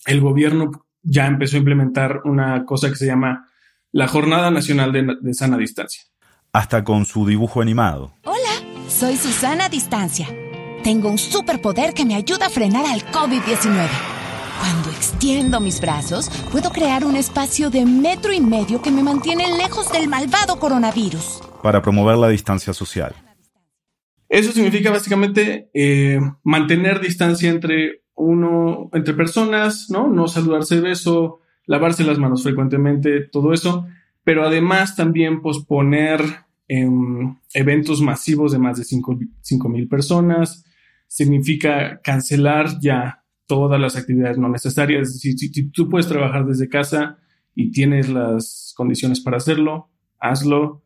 El 0.07 0.21
gobierno 0.21 0.71
ya 1.03 1.27
empezó 1.27 1.57
a 1.57 1.59
implementar 1.59 2.21
una 2.23 2.65
cosa 2.65 2.91
que 2.91 2.95
se 2.95 3.07
llama 3.07 3.49
la 3.91 4.07
Jornada 4.07 4.53
Nacional 4.53 4.93
de, 4.93 5.35
Sana 5.35 5.57
Distancia. 5.57 6.05
Hasta 6.53 6.85
con 6.85 7.07
su 7.07 7.27
dibujo 7.27 7.61
animado. 7.61 8.15
Hola, 8.23 8.87
soy 8.87 9.17
Susana 9.17 9.69
Distancia. 9.69 10.29
Tengo 10.85 11.09
un 11.11 11.19
superpoder 11.19 11.93
que 11.93 12.05
me 12.05 12.15
ayuda 12.15 12.47
a 12.47 12.51
frenar 12.51 12.85
al 12.87 13.05
COVID-19. 13.11 14.12
Cuando 14.63 14.91
extiendo 14.91 15.59
mis 15.59 15.81
brazos, 15.81 16.31
puedo 16.53 16.71
crear 16.71 17.05
un 17.05 17.17
espacio 17.17 17.69
de 17.69 17.85
metro 17.85 18.33
y 18.33 18.41
medio 18.41 18.81
que 18.81 18.93
me 18.93 19.03
mantiene 19.03 19.57
lejos 19.57 19.91
del 19.91 20.07
malvado 20.07 20.61
coronavirus. 20.61 21.41
Para 21.65 21.83
promover 21.83 22.17
la 22.17 22.29
distancia 22.29 22.73
social. 22.73 23.13
Eso 24.29 24.53
significa 24.53 24.93
básicamente 24.93 25.69
eh, 25.75 26.21
mantener 26.45 27.01
distancia 27.01 27.51
entre 27.51 28.05
uno 28.15 28.89
entre 28.93 29.15
personas, 29.15 29.91
¿no? 29.91 30.07
No 30.07 30.29
saludarse 30.29 30.77
de 30.77 30.83
beso, 30.83 31.41
lavarse 31.67 32.05
las 32.05 32.19
manos 32.19 32.45
frecuentemente, 32.45 33.27
todo 33.33 33.53
eso, 33.53 33.89
pero 34.23 34.47
además 34.47 34.95
también 34.95 35.43
posponer 35.43 36.21
em, 36.69 37.37
eventos 37.53 38.01
masivos 38.01 38.53
de 38.53 38.61
más 38.61 38.79
de 38.79 38.85
5 38.85 39.69
mil 39.69 39.89
personas, 39.89 40.65
significa 41.09 42.01
cancelar 42.01 42.79
ya 42.81 43.22
todas 43.53 43.79
las 43.79 43.97
actividades 43.97 44.39
no 44.39 44.49
necesarias, 44.49 45.09
es 45.09 45.13
decir, 45.13 45.39
si, 45.39 45.71
tú 45.71 45.91
puedes 45.91 46.09
trabajar 46.09 46.47
desde 46.47 46.71
casa 46.71 47.19
y 47.55 47.71
tienes 47.71 48.09
las 48.09 48.73
condiciones 48.75 49.21
para 49.21 49.37
hacerlo, 49.37 49.91
hazlo, 50.19 50.83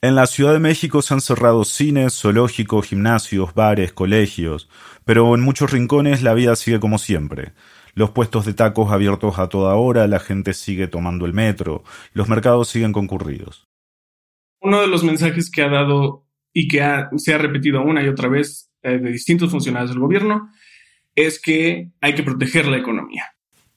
en 0.00 0.14
la 0.14 0.26
Ciudad 0.26 0.54
de 0.54 0.58
México 0.58 1.02
se 1.02 1.12
han 1.12 1.20
cerrado 1.20 1.64
cines, 1.64 2.18
zoológicos, 2.18 2.86
gimnasios, 2.88 3.52
bares, 3.54 3.92
colegios, 3.92 4.70
pero 5.04 5.34
en 5.34 5.42
muchos 5.42 5.70
rincones 5.70 6.22
la 6.22 6.32
vida 6.32 6.56
sigue 6.56 6.80
como 6.80 6.96
siempre. 6.96 7.52
Los 7.94 8.10
puestos 8.10 8.46
de 8.46 8.54
tacos 8.54 8.90
abiertos 8.90 9.38
a 9.38 9.50
toda 9.50 9.74
hora, 9.74 10.08
la 10.08 10.18
gente 10.18 10.54
sigue 10.54 10.88
tomando 10.88 11.26
el 11.26 11.34
metro, 11.34 11.84
los 12.14 12.26
mercados 12.26 12.68
siguen 12.68 12.92
concurridos. 12.92 13.68
Uno 14.62 14.80
de 14.80 14.88
los 14.88 15.04
mensajes 15.04 15.50
que 15.50 15.62
ha 15.62 15.68
dado 15.68 16.26
y 16.54 16.68
que 16.68 16.82
se 17.18 17.34
ha 17.34 17.38
repetido 17.38 17.82
una 17.82 18.02
y 18.02 18.08
otra 18.08 18.28
vez 18.28 18.72
eh, 18.82 18.98
de 18.98 19.12
distintos 19.12 19.50
funcionarios 19.50 19.90
del 19.90 20.00
gobierno 20.00 20.48
es 21.14 21.40
que 21.40 21.90
hay 22.00 22.14
que 22.14 22.22
proteger 22.22 22.66
la 22.66 22.78
economía. 22.78 23.24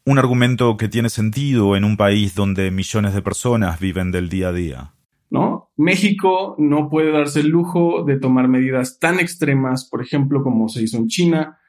Un 0.05 0.19
argumento 0.19 0.77
que 0.77 0.87
tiene 0.87 1.09
sentido 1.09 1.75
en 1.75 1.83
un 1.83 1.97
país 1.97 2.35
donde 2.35 2.71
millones 2.71 3.13
de 3.13 3.21
personas 3.21 3.79
viven 3.79 4.11
del 4.11 4.29
día 4.29 4.49
a 4.49 4.53
día. 4.53 4.91
¿no? 5.29 5.71
México 5.75 6.55
no 6.57 6.89
puede 6.89 7.11
darse 7.11 7.41
el 7.41 7.49
lujo 7.49 8.03
de 8.03 8.17
tomar 8.17 8.47
medidas 8.47 8.99
tan 8.99 9.19
extremas, 9.19 9.85
por 9.85 10.01
ejemplo, 10.01 10.43
como 10.43 10.69
se 10.69 10.83
hizo 10.83 10.97
en 10.97 11.07
China, 11.07 11.59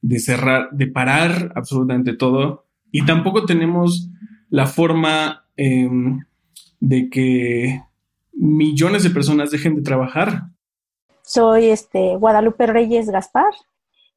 de 0.00 0.18
cerrar, 0.18 0.70
de 0.72 0.88
parar 0.88 1.52
absolutamente 1.54 2.14
todo. 2.14 2.66
Y 2.90 3.04
tampoco 3.04 3.44
tenemos 3.44 4.10
la 4.48 4.66
forma 4.66 5.46
em, 5.56 6.20
de 6.80 7.08
que 7.08 7.82
millones 8.32 9.04
de 9.04 9.10
personas 9.10 9.50
dejen 9.50 9.76
de 9.76 9.82
trabajar. 9.82 10.48
Soy 11.22 11.66
este, 11.66 12.16
Guadalupe 12.16 12.66
Reyes 12.66 13.08
Gaspar. 13.08 13.52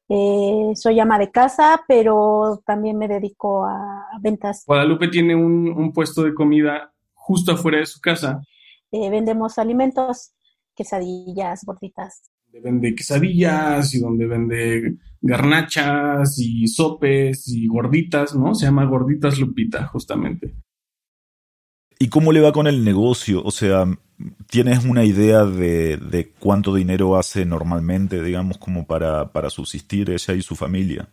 Eh, 0.08 0.72
soy 0.74 1.00
ama 1.00 1.18
de 1.18 1.30
casa, 1.30 1.82
pero 1.88 2.62
también 2.64 2.96
me 2.96 3.08
dedico 3.08 3.64
a 3.64 4.06
ventas. 4.20 4.64
Guadalupe 4.66 5.08
tiene 5.08 5.34
un, 5.34 5.68
un 5.68 5.92
puesto 5.92 6.22
de 6.22 6.34
comida 6.34 6.92
justo 7.14 7.52
afuera 7.52 7.78
de 7.78 7.86
su 7.86 8.00
casa 8.00 8.40
eh, 8.92 9.10
vendemos 9.10 9.58
alimentos, 9.58 10.32
quesadillas, 10.74 11.64
gorditas. 11.64 12.30
Vende 12.62 12.94
quesadillas 12.94 13.94
y 13.94 14.00
donde 14.00 14.26
vende 14.26 14.96
garnachas 15.20 16.38
y 16.38 16.66
sopes 16.68 17.48
y 17.48 17.66
gorditas, 17.66 18.34
¿no? 18.34 18.54
Se 18.54 18.64
llama 18.64 18.86
Gorditas 18.86 19.38
Lupita, 19.38 19.86
justamente. 19.88 20.54
¿Y 21.98 22.08
cómo 22.08 22.32
le 22.32 22.40
va 22.40 22.52
con 22.52 22.66
el 22.66 22.84
negocio? 22.84 23.42
O 23.44 23.50
sea, 23.50 23.86
¿tienes 24.50 24.84
una 24.84 25.04
idea 25.04 25.44
de, 25.44 25.96
de 25.96 26.32
cuánto 26.38 26.74
dinero 26.74 27.16
hace 27.16 27.46
normalmente, 27.46 28.22
digamos, 28.22 28.58
como 28.58 28.86
para, 28.86 29.32
para 29.32 29.50
subsistir 29.50 30.10
ella 30.10 30.34
y 30.34 30.42
su 30.42 30.56
familia? 30.56 31.08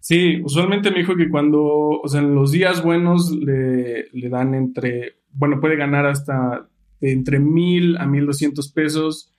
Sí, 0.00 0.40
usualmente 0.42 0.90
me 0.90 0.98
dijo 0.98 1.16
que 1.16 1.28
cuando, 1.28 1.62
o 1.62 2.08
sea, 2.08 2.20
en 2.20 2.34
los 2.34 2.52
días 2.52 2.82
buenos 2.82 3.30
le, 3.30 4.08
le 4.12 4.28
dan 4.28 4.54
entre, 4.54 5.18
bueno, 5.32 5.60
puede 5.60 5.76
ganar 5.76 6.06
hasta 6.06 6.68
de 7.00 7.12
entre 7.12 7.38
mil 7.38 7.96
a 7.98 8.06
mil 8.06 8.26
doscientos 8.26 8.72
pesos, 8.72 9.34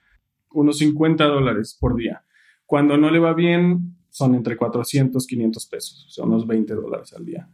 unos 0.52 0.78
50 0.78 1.26
dólares 1.26 1.78
por 1.80 1.96
día. 1.96 2.24
Cuando 2.66 2.98
no 2.98 3.10
le 3.10 3.20
va 3.20 3.34
bien, 3.34 3.96
son 4.10 4.36
entre 4.36 4.58
400, 4.58 5.26
500 5.26 5.66
pesos, 5.68 6.08
sea, 6.10 6.26
unos 6.26 6.46
20 6.46 6.74
dólares 6.76 7.14
al 7.14 7.26
día. 7.26 7.50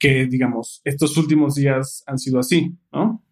Que, 0.00 0.26
digamos, 0.26 0.80
estos 0.84 1.16
últimos 1.16 1.54
días 1.54 2.02
han 2.06 2.18
sido 2.18 2.40
así, 2.40 2.74
¿no? 2.92 3.22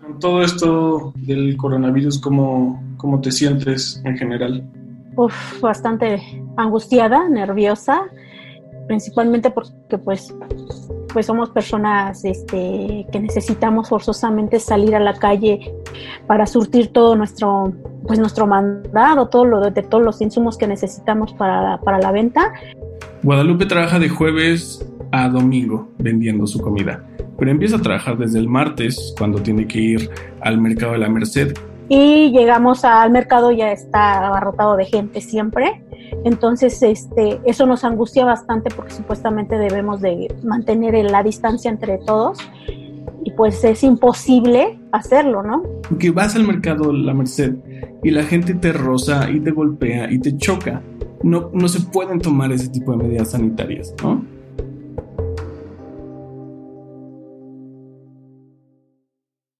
Con 0.00 0.18
todo 0.20 0.42
esto 0.42 1.12
del 1.16 1.56
coronavirus, 1.56 2.20
¿cómo, 2.20 2.80
cómo 2.98 3.20
te 3.20 3.32
sientes 3.32 4.00
en 4.04 4.16
general? 4.16 4.62
Uf, 5.16 5.60
bastante 5.60 6.20
angustiada, 6.56 7.28
nerviosa, 7.28 8.02
principalmente 8.86 9.50
porque 9.50 9.98
pues 9.98 10.32
pues 11.14 11.26
somos 11.26 11.48
personas 11.50 12.24
este, 12.24 13.06
que 13.10 13.20
necesitamos 13.20 13.88
forzosamente 13.88 14.58
salir 14.58 14.96
a 14.96 15.00
la 15.00 15.14
calle 15.14 15.72
para 16.26 16.44
surtir 16.44 16.92
todo 16.92 17.14
nuestro, 17.14 17.72
pues 18.04 18.18
nuestro 18.18 18.48
mandado, 18.48 19.28
todo 19.28 19.44
lo 19.44 19.70
de 19.70 19.82
todos 19.82 20.02
los 20.02 20.20
insumos 20.20 20.58
que 20.58 20.66
necesitamos 20.66 21.32
para, 21.34 21.78
para 21.78 22.00
la 22.00 22.10
venta. 22.10 22.52
Guadalupe 23.22 23.66
trabaja 23.66 23.98
de 23.98 24.08
jueves 24.08 24.86
a 25.12 25.28
domingo 25.28 25.88
vendiendo 25.98 26.46
su 26.46 26.60
comida, 26.60 27.04
pero 27.38 27.50
empieza 27.50 27.76
a 27.76 27.82
trabajar 27.82 28.18
desde 28.18 28.38
el 28.38 28.48
martes 28.48 29.14
cuando 29.18 29.40
tiene 29.40 29.66
que 29.66 29.80
ir 29.80 30.10
al 30.40 30.60
mercado 30.60 30.92
de 30.92 30.98
la 30.98 31.08
Merced. 31.08 31.54
Y 31.88 32.30
llegamos 32.32 32.84
al 32.84 33.10
mercado 33.10 33.52
ya 33.52 33.70
está 33.70 34.26
abarrotado 34.26 34.76
de 34.76 34.86
gente 34.86 35.20
siempre 35.20 35.84
entonces, 36.24 36.82
este, 36.82 37.40
eso 37.44 37.66
nos 37.66 37.84
angustia 37.84 38.24
bastante 38.24 38.70
porque 38.74 38.92
supuestamente 38.92 39.58
debemos 39.58 40.00
de 40.00 40.34
mantener 40.42 40.94
la 41.10 41.22
distancia 41.22 41.70
entre 41.70 41.98
todos 41.98 42.38
y 43.24 43.30
pues 43.32 43.64
es 43.64 43.82
imposible 43.82 44.78
hacerlo, 44.92 45.42
¿no? 45.42 45.62
Porque 45.88 46.10
vas 46.10 46.36
al 46.36 46.46
mercado 46.46 46.92
La 46.92 47.14
Merced 47.14 47.54
y 48.02 48.10
la 48.10 48.22
gente 48.22 48.54
te 48.54 48.72
roza 48.72 49.30
y 49.30 49.40
te 49.40 49.50
golpea 49.50 50.10
y 50.10 50.18
te 50.18 50.36
choca. 50.36 50.82
No, 51.24 51.50
no 51.54 51.68
se 51.68 51.80
pueden 51.80 52.20
tomar 52.20 52.52
ese 52.52 52.68
tipo 52.68 52.92
de 52.92 52.98
medidas 52.98 53.30
sanitarias, 53.30 53.94
¿no? 54.02 54.22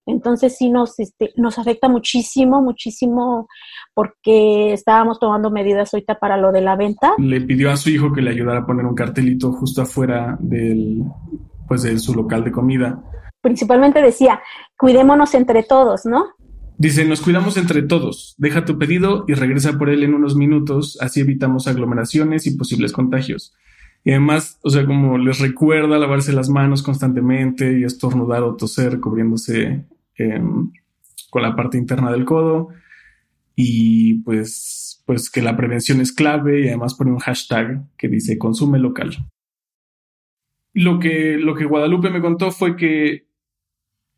Entonces 0.05 0.59
sí 0.59 0.69
nos, 0.69 1.01
este, 1.01 1.33
nos 1.37 1.59
afecta 1.59 1.89
muchísimo, 1.89 2.61
muchísimo 2.61 3.49
porque 3.95 4.75
estábamos 4.75 5.19
tomando 5.19 5.51
medidas 5.51 5.95
ahorita 5.95 6.19
para 6.19 6.37
lo 6.37 6.53
de 6.53 6.61
la 6.61 6.77
venta. 6.77 7.15
Le 7.17 7.41
pidió 7.41 7.71
a 7.71 7.79
su 7.79 7.89
hijo 7.89 8.13
que 8.13 8.21
le 8.21 8.31
ayudara 8.31 8.61
a 8.61 8.67
poner 8.67 8.85
un 8.85 8.95
cartelito 8.95 9.51
justo 9.53 9.81
afuera 9.81 10.37
del, 10.41 11.03
pues 11.67 11.83
de 11.85 11.99
su 11.99 12.15
local 12.15 12.45
de 12.45 12.53
comida. 12.53 13.03
Principalmente 13.41 14.03
decía, 14.03 14.43
cuidémonos 14.77 15.35
entre 15.35 15.63
todos, 15.63 16.05
¿no? 16.05 16.27
Dice, 16.77 17.05
nos 17.05 17.21
cuidamos 17.21 17.57
entre 17.57 17.83
todos, 17.83 18.35
deja 18.37 18.65
tu 18.65 18.79
pedido 18.79 19.25
y 19.29 19.35
regresa 19.35 19.79
por 19.79 19.91
él 19.91 20.03
en 20.03 20.15
unos 20.15 20.35
minutos, 20.35 20.99
así 21.01 21.21
evitamos 21.21 21.69
aglomeraciones 21.69 22.47
y 22.47 22.57
posibles 22.57 22.93
contagios. 22.93 23.55
Y 24.03 24.11
además, 24.11 24.59
o 24.63 24.71
sea, 24.71 24.85
como 24.85 25.17
les 25.17 25.39
recuerda 25.39 25.99
lavarse 25.99 26.33
las 26.33 26.49
manos 26.49 26.83
constantemente 26.83 27.79
y 27.79 27.85
estornudar 27.85 28.43
o 28.43 28.57
toser 28.57 29.01
cubriéndose 29.01 29.87
Em, 30.17 30.71
con 31.31 31.43
la 31.43 31.57
parte 31.57 31.77
interna 31.77 32.13
del 32.13 32.25
codo 32.25 32.69
y 33.57 34.23
pues, 34.23 35.03
pues 35.07 35.29
que 35.29 35.43
la 35.43 35.57
prevención 35.57 36.01
es 36.01 36.13
clave 36.13 36.61
y 36.61 36.69
además 36.69 36.95
pone 36.95 37.11
un 37.11 37.19
hashtag 37.19 37.85
que 37.99 38.09
dice 38.09 38.39
consume 38.39 38.79
local. 38.79 39.11
Lo 40.73 41.01
que, 41.01 41.37
lo 41.39 41.57
que 41.57 41.65
Guadalupe 41.65 42.11
me 42.11 42.21
contó 42.21 42.53
fue 42.53 42.77
que 42.77 43.24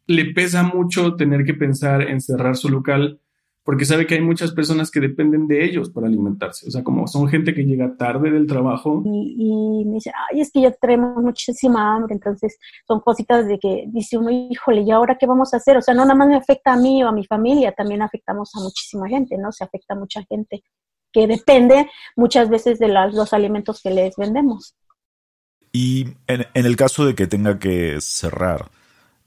le 0.07 0.27
pesa 0.33 0.63
mucho 0.63 1.17
tener 1.17 1.45
que 1.45 1.55
pensar 1.55 2.03
en 2.03 2.21
cerrar 2.21 2.57
su 2.57 2.69
local 2.69 3.21
porque 3.67 3.85
sabe 3.85 4.07
que 4.07 4.15
hay 4.15 4.21
muchas 4.21 4.53
personas 4.53 4.93
que 4.93 5.01
dependen 5.01 5.49
de 5.49 5.65
ellos 5.65 5.91
para 5.91 6.07
alimentarse. 6.07 6.69
O 6.69 6.71
sea, 6.71 6.85
como 6.85 7.09
son 7.09 7.27
gente 7.27 7.53
que 7.53 7.65
llega 7.65 7.97
tarde 7.97 8.31
del 8.31 8.47
trabajo. 8.47 9.03
Y, 9.05 9.85
me 9.85 9.95
dice, 9.95 10.13
ay, 10.31 10.41
es 10.41 10.53
que 10.53 10.61
ya 10.61 10.71
tenemos 10.71 11.21
muchísima 11.21 11.97
hambre. 11.97 12.15
Entonces, 12.15 12.57
son 12.87 13.01
cositas 13.01 13.49
de 13.49 13.59
que 13.59 13.87
dice 13.89 14.19
uno, 14.19 14.31
híjole, 14.31 14.83
¿y 14.83 14.93
ahora 14.93 15.19
qué 15.19 15.27
vamos 15.27 15.53
a 15.53 15.57
hacer? 15.57 15.77
O 15.77 15.83
sea, 15.83 15.95
no 15.95 16.03
nada 16.03 16.15
más 16.15 16.29
me 16.29 16.37
afecta 16.37 16.75
a 16.75 16.77
mí 16.77 17.03
o 17.03 17.09
a 17.09 17.13
mi 17.13 17.27
familia, 17.27 17.73
también 17.73 18.03
afectamos 18.03 18.55
a 18.55 18.61
muchísima 18.61 19.09
gente, 19.09 19.37
¿no? 19.37 19.51
Se 19.51 19.65
afecta 19.65 19.95
a 19.95 19.99
mucha 19.99 20.23
gente 20.23 20.63
que 21.13 21.27
depende 21.27 21.91
muchas 22.15 22.49
veces 22.49 22.79
de 22.79 22.87
los 22.87 23.33
alimentos 23.33 23.83
que 23.83 23.91
les 23.91 24.15
vendemos. 24.15 24.77
Y 25.73 26.05
en, 26.29 26.47
en 26.55 26.67
el 26.67 26.77
caso 26.77 27.05
de 27.05 27.17
que 27.17 27.27
tenga 27.27 27.59
que 27.59 28.01
cerrar, 28.01 28.71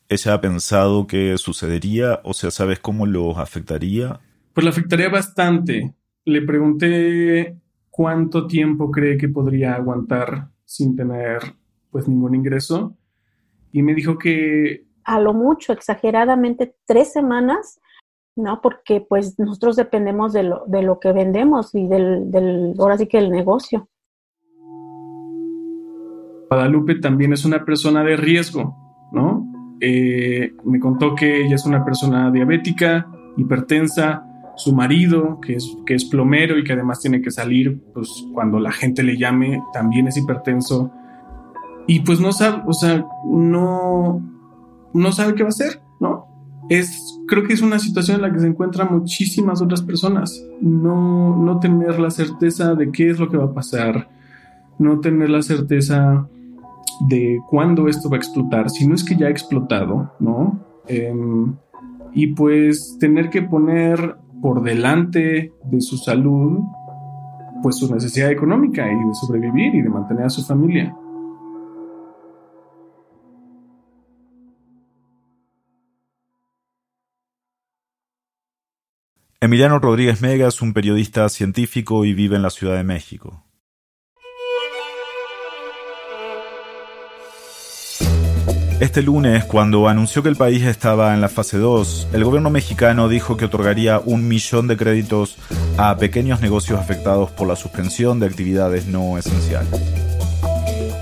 ¿ella 0.10 0.34
ha 0.34 0.42
pensado 0.42 1.08
qué 1.08 1.38
sucedería? 1.38 2.20
O 2.24 2.34
sea, 2.34 2.52
¿sabes 2.52 2.80
cómo 2.80 3.06
los 3.06 3.38
afectaría? 3.38 4.20
Pues 4.54 4.64
le 4.64 4.72
afectaría 4.72 5.10
bastante. 5.10 5.94
Le 6.26 6.42
pregunté 6.42 7.58
cuánto 7.90 8.48
tiempo 8.48 8.92
cree 8.92 9.18
que 9.18 9.30
podría 9.30 9.76
aguantar 9.76 10.50
sin 10.66 10.96
tener 10.96 11.40
pues 11.92 12.08
ningún 12.08 12.36
ingreso 12.36 12.96
y 13.72 13.82
me 13.82 13.94
dijo 13.94 14.18
que 14.18 14.90
a 15.10 15.20
lo 15.20 15.34
mucho, 15.34 15.74
exageradamente, 15.74 16.76
tres 16.86 17.12
semanas, 17.12 17.80
¿no? 18.36 18.62
Porque 18.62 19.02
pues 19.02 19.40
nosotros 19.40 19.76
dependemos 19.76 20.34
de 20.34 20.44
lo, 20.44 20.66
de 20.68 20.84
lo 20.84 21.00
que 21.00 21.12
vendemos 21.12 21.74
y 21.74 21.88
del, 21.88 22.30
del, 22.30 22.76
ahora 22.78 22.96
sí 22.96 23.08
que 23.08 23.18
el 23.18 23.32
negocio. 23.32 23.90
Guadalupe 26.48 26.96
también 26.96 27.34
es 27.34 27.44
una 27.44 27.66
persona 27.66 28.04
de 28.04 28.18
riesgo. 28.18 28.89
Eh, 29.82 30.54
me 30.66 30.80
contó 30.80 31.16
que 31.16 31.46
ella 31.46 31.56
es 31.56 31.66
una 31.66 31.86
persona 31.86 32.32
diabética, 32.32 33.08
hipertensa, 33.38 34.26
su 34.60 34.74
marido, 34.74 35.40
que 35.40 35.56
es, 35.56 35.78
que 35.86 35.96
es 35.96 36.04
plomero 36.06 36.58
y 36.58 36.64
que 36.64 36.74
además 36.74 37.00
tiene 37.00 37.22
que 37.22 37.32
salir 37.32 37.82
pues, 37.94 38.10
cuando 38.34 38.60
la 38.60 38.72
gente 38.72 39.04
le 39.04 39.18
llame, 39.18 39.64
también 39.72 40.08
es 40.08 40.18
hipertenso. 40.18 40.92
Y 41.88 42.02
pues 42.02 42.20
no 42.20 42.34
sabe, 42.34 42.64
o 42.68 42.74
sea, 42.74 43.06
no, 43.26 44.22
no 44.94 45.12
sabe 45.12 45.34
qué 45.34 45.44
va 45.44 45.48
a 45.48 45.50
hacer, 45.50 45.82
¿no? 46.00 46.28
Es, 46.70 47.20
creo 47.28 47.46
que 47.46 47.54
es 47.54 47.62
una 47.62 47.80
situación 47.80 48.18
en 48.18 48.22
la 48.24 48.34
que 48.34 48.40
se 48.40 48.48
encuentran 48.48 48.92
muchísimas 48.92 49.62
otras 49.62 49.82
personas. 49.82 50.46
No, 50.62 51.36
no 51.36 51.60
tener 51.60 51.98
la 52.00 52.12
certeza 52.12 52.76
de 52.76 52.92
qué 52.92 53.10
es 53.10 53.18
lo 53.18 53.30
que 53.30 53.38
va 53.38 53.46
a 53.46 53.54
pasar, 53.54 54.10
no 54.78 55.00
tener 55.00 55.30
la 55.30 55.42
certeza 55.42 56.28
de 57.08 57.40
cuándo 57.50 57.88
esto 57.88 58.10
va 58.10 58.18
a 58.18 58.20
explotar, 58.20 58.70
si 58.70 58.88
no 58.88 58.96
es 58.96 59.04
que 59.04 59.16
ya 59.16 59.28
ha 59.28 59.30
explotado, 59.30 60.14
¿no? 60.20 60.60
Em, 60.88 61.56
y 62.14 62.28
pues 62.28 62.98
tener 63.00 63.30
que 63.30 63.42
poner 63.42 64.18
por 64.42 64.64
delante 64.64 65.54
de 65.64 65.82
su 65.82 65.98
salud, 65.98 66.60
pues 67.62 67.78
su 67.78 67.94
necesidad 67.94 68.32
económica 68.32 68.86
y 68.92 68.96
de 68.96 69.14
sobrevivir 69.14 69.76
y 69.76 69.82
de 69.82 69.90
mantener 69.90 70.26
a 70.26 70.30
su 70.30 70.44
familia. 70.44 70.96
Emiliano 79.42 79.80
Rodríguez 79.80 80.22
Mega 80.22 80.50
es 80.50 80.62
un 80.62 80.74
periodista 80.74 81.30
científico 81.30 82.04
y 82.04 82.14
vive 82.14 82.36
en 82.36 82.42
la 82.42 82.50
Ciudad 82.50 82.76
de 82.76 82.84
México. 82.84 83.49
Este 88.80 89.02
lunes, 89.02 89.44
cuando 89.44 89.90
anunció 89.90 90.24
que 90.24 90.30
el 90.30 90.38
país 90.38 90.64
estaba 90.64 91.14
en 91.14 91.20
la 91.20 91.28
fase 91.28 91.58
2, 91.58 92.08
el 92.14 92.24
gobierno 92.24 92.50
mexicano 92.50 93.10
dijo 93.10 93.36
que 93.36 93.44
otorgaría 93.44 94.00
un 94.00 94.26
millón 94.30 94.70
de 94.70 94.78
créditos 94.78 95.36
a 95.76 95.98
pequeños 95.98 96.40
negocios 96.40 96.80
afectados 96.80 97.30
por 97.30 97.46
la 97.46 97.58
suspensión 97.58 98.22
de 98.22 98.28
actividades 98.28 98.86
no 98.86 99.18
esenciales. 99.18 99.70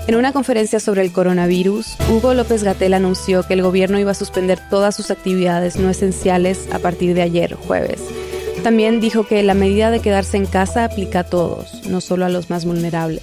En 0.08 0.16
una 0.16 0.32
conferencia 0.32 0.80
sobre 0.80 1.02
el 1.02 1.12
coronavirus, 1.12 1.96
Hugo 2.10 2.34
López 2.34 2.64
Gatel 2.64 2.94
anunció 2.94 3.44
que 3.44 3.54
el 3.54 3.62
gobierno 3.62 4.00
iba 4.00 4.10
a 4.10 4.14
suspender 4.14 4.58
todas 4.68 4.96
sus 4.96 5.12
actividades 5.12 5.76
no 5.76 5.88
esenciales 5.88 6.66
a 6.72 6.80
partir 6.80 7.14
de 7.14 7.22
ayer, 7.22 7.54
jueves. 7.54 8.02
También 8.64 8.98
dijo 8.98 9.24
que 9.24 9.40
la 9.44 9.54
medida 9.54 9.92
de 9.92 10.00
quedarse 10.00 10.36
en 10.36 10.46
casa 10.46 10.84
aplica 10.84 11.20
a 11.20 11.24
todos, 11.24 11.86
no 11.88 12.00
solo 12.00 12.24
a 12.24 12.28
los 12.28 12.50
más 12.50 12.64
vulnerables. 12.64 13.22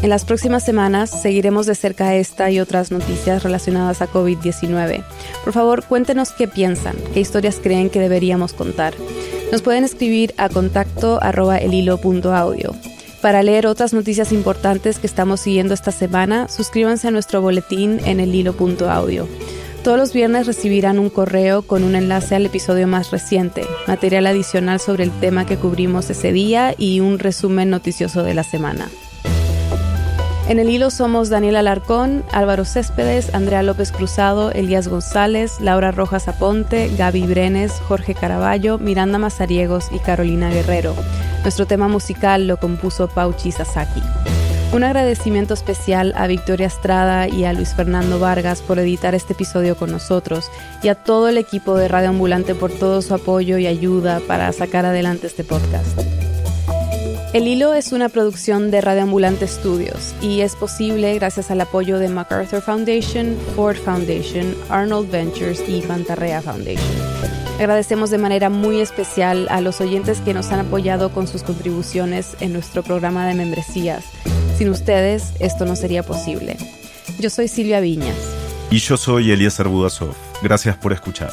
En 0.00 0.10
las 0.10 0.24
próximas 0.24 0.64
semanas 0.64 1.10
seguiremos 1.10 1.66
de 1.66 1.74
cerca 1.74 2.14
esta 2.14 2.50
y 2.52 2.60
otras 2.60 2.92
noticias 2.92 3.42
relacionadas 3.42 4.00
a 4.00 4.06
COVID-19. 4.06 5.02
Por 5.42 5.52
favor, 5.52 5.84
cuéntenos 5.84 6.30
qué 6.30 6.46
piensan, 6.46 6.94
qué 7.12 7.20
historias 7.20 7.58
creen 7.60 7.90
que 7.90 7.98
deberíamos 7.98 8.52
contar. 8.52 8.94
Nos 9.50 9.62
pueden 9.62 9.82
escribir 9.82 10.34
a 10.36 10.48
contacto 10.48 11.18
arroba 11.20 11.58
elhilo.audio. 11.58 12.76
Para 13.20 13.42
leer 13.42 13.66
otras 13.66 13.92
noticias 13.92 14.30
importantes 14.30 15.00
que 15.00 15.08
estamos 15.08 15.40
siguiendo 15.40 15.74
esta 15.74 15.90
semana, 15.90 16.48
suscríbanse 16.48 17.08
a 17.08 17.10
nuestro 17.10 17.42
boletín 17.42 17.98
en 18.04 18.20
elhilo.audio. 18.20 19.26
Todos 19.82 19.98
los 19.98 20.12
viernes 20.12 20.46
recibirán 20.46 21.00
un 21.00 21.10
correo 21.10 21.62
con 21.62 21.82
un 21.82 21.96
enlace 21.96 22.36
al 22.36 22.46
episodio 22.46 22.86
más 22.86 23.10
reciente, 23.10 23.66
material 23.88 24.28
adicional 24.28 24.78
sobre 24.78 25.02
el 25.02 25.10
tema 25.18 25.44
que 25.44 25.56
cubrimos 25.56 26.08
ese 26.10 26.30
día 26.30 26.74
y 26.78 27.00
un 27.00 27.18
resumen 27.18 27.70
noticioso 27.70 28.22
de 28.22 28.34
la 28.34 28.44
semana. 28.44 28.88
En 30.48 30.58
el 30.58 30.70
hilo 30.70 30.90
somos 30.90 31.28
Daniel 31.28 31.56
Alarcón, 31.56 32.24
Álvaro 32.32 32.64
Céspedes, 32.64 33.34
Andrea 33.34 33.62
López 33.62 33.92
Cruzado, 33.92 34.50
Elías 34.50 34.88
González, 34.88 35.60
Laura 35.60 35.90
Rojas 35.90 36.26
Aponte, 36.26 36.90
Gaby 36.96 37.26
Brenes, 37.26 37.72
Jorge 37.86 38.14
Caraballo, 38.14 38.78
Miranda 38.78 39.18
Mazariegos 39.18 39.90
y 39.92 39.98
Carolina 39.98 40.48
Guerrero. 40.48 40.94
Nuestro 41.42 41.66
tema 41.66 41.86
musical 41.86 42.46
lo 42.48 42.56
compuso 42.56 43.08
Pauchi 43.08 43.52
Sasaki. 43.52 44.00
Un 44.72 44.84
agradecimiento 44.84 45.52
especial 45.52 46.14
a 46.16 46.26
Victoria 46.26 46.66
Estrada 46.66 47.28
y 47.28 47.44
a 47.44 47.52
Luis 47.52 47.74
Fernando 47.74 48.18
Vargas 48.18 48.62
por 48.62 48.78
editar 48.78 49.14
este 49.14 49.34
episodio 49.34 49.76
con 49.76 49.90
nosotros 49.90 50.50
y 50.82 50.88
a 50.88 50.94
todo 50.94 51.28
el 51.28 51.36
equipo 51.36 51.76
de 51.76 51.88
Radio 51.88 52.08
Ambulante 52.08 52.54
por 52.54 52.72
todo 52.72 53.02
su 53.02 53.12
apoyo 53.12 53.58
y 53.58 53.66
ayuda 53.66 54.20
para 54.26 54.50
sacar 54.54 54.86
adelante 54.86 55.26
este 55.26 55.44
podcast. 55.44 55.98
El 57.34 57.46
Hilo 57.46 57.74
es 57.74 57.92
una 57.92 58.08
producción 58.08 58.70
de 58.70 58.80
Radio 58.80 59.02
Ambulante 59.02 59.46
Studios 59.46 60.14
y 60.22 60.40
es 60.40 60.56
posible 60.56 61.14
gracias 61.14 61.50
al 61.50 61.60
apoyo 61.60 61.98
de 61.98 62.08
MacArthur 62.08 62.62
Foundation, 62.62 63.36
Ford 63.54 63.76
Foundation, 63.76 64.54
Arnold 64.70 65.10
Ventures 65.10 65.62
y 65.68 65.82
Pantarrea 65.82 66.40
Foundation. 66.40 66.88
Agradecemos 67.58 68.08
de 68.08 68.16
manera 68.16 68.48
muy 68.48 68.80
especial 68.80 69.46
a 69.50 69.60
los 69.60 69.82
oyentes 69.82 70.20
que 70.22 70.32
nos 70.32 70.50
han 70.52 70.60
apoyado 70.60 71.10
con 71.10 71.26
sus 71.26 71.42
contribuciones 71.42 72.34
en 72.40 72.54
nuestro 72.54 72.82
programa 72.82 73.26
de 73.26 73.34
membresías. 73.34 74.06
Sin 74.56 74.70
ustedes, 74.70 75.34
esto 75.38 75.66
no 75.66 75.76
sería 75.76 76.02
posible. 76.02 76.56
Yo 77.18 77.28
soy 77.28 77.48
Silvia 77.48 77.80
Viñas. 77.80 78.16
Y 78.70 78.78
yo 78.78 78.96
soy 78.96 79.32
Eliezer 79.32 79.68
Budasov. 79.68 80.14
Gracias 80.42 80.78
por 80.78 80.94
escuchar. 80.94 81.32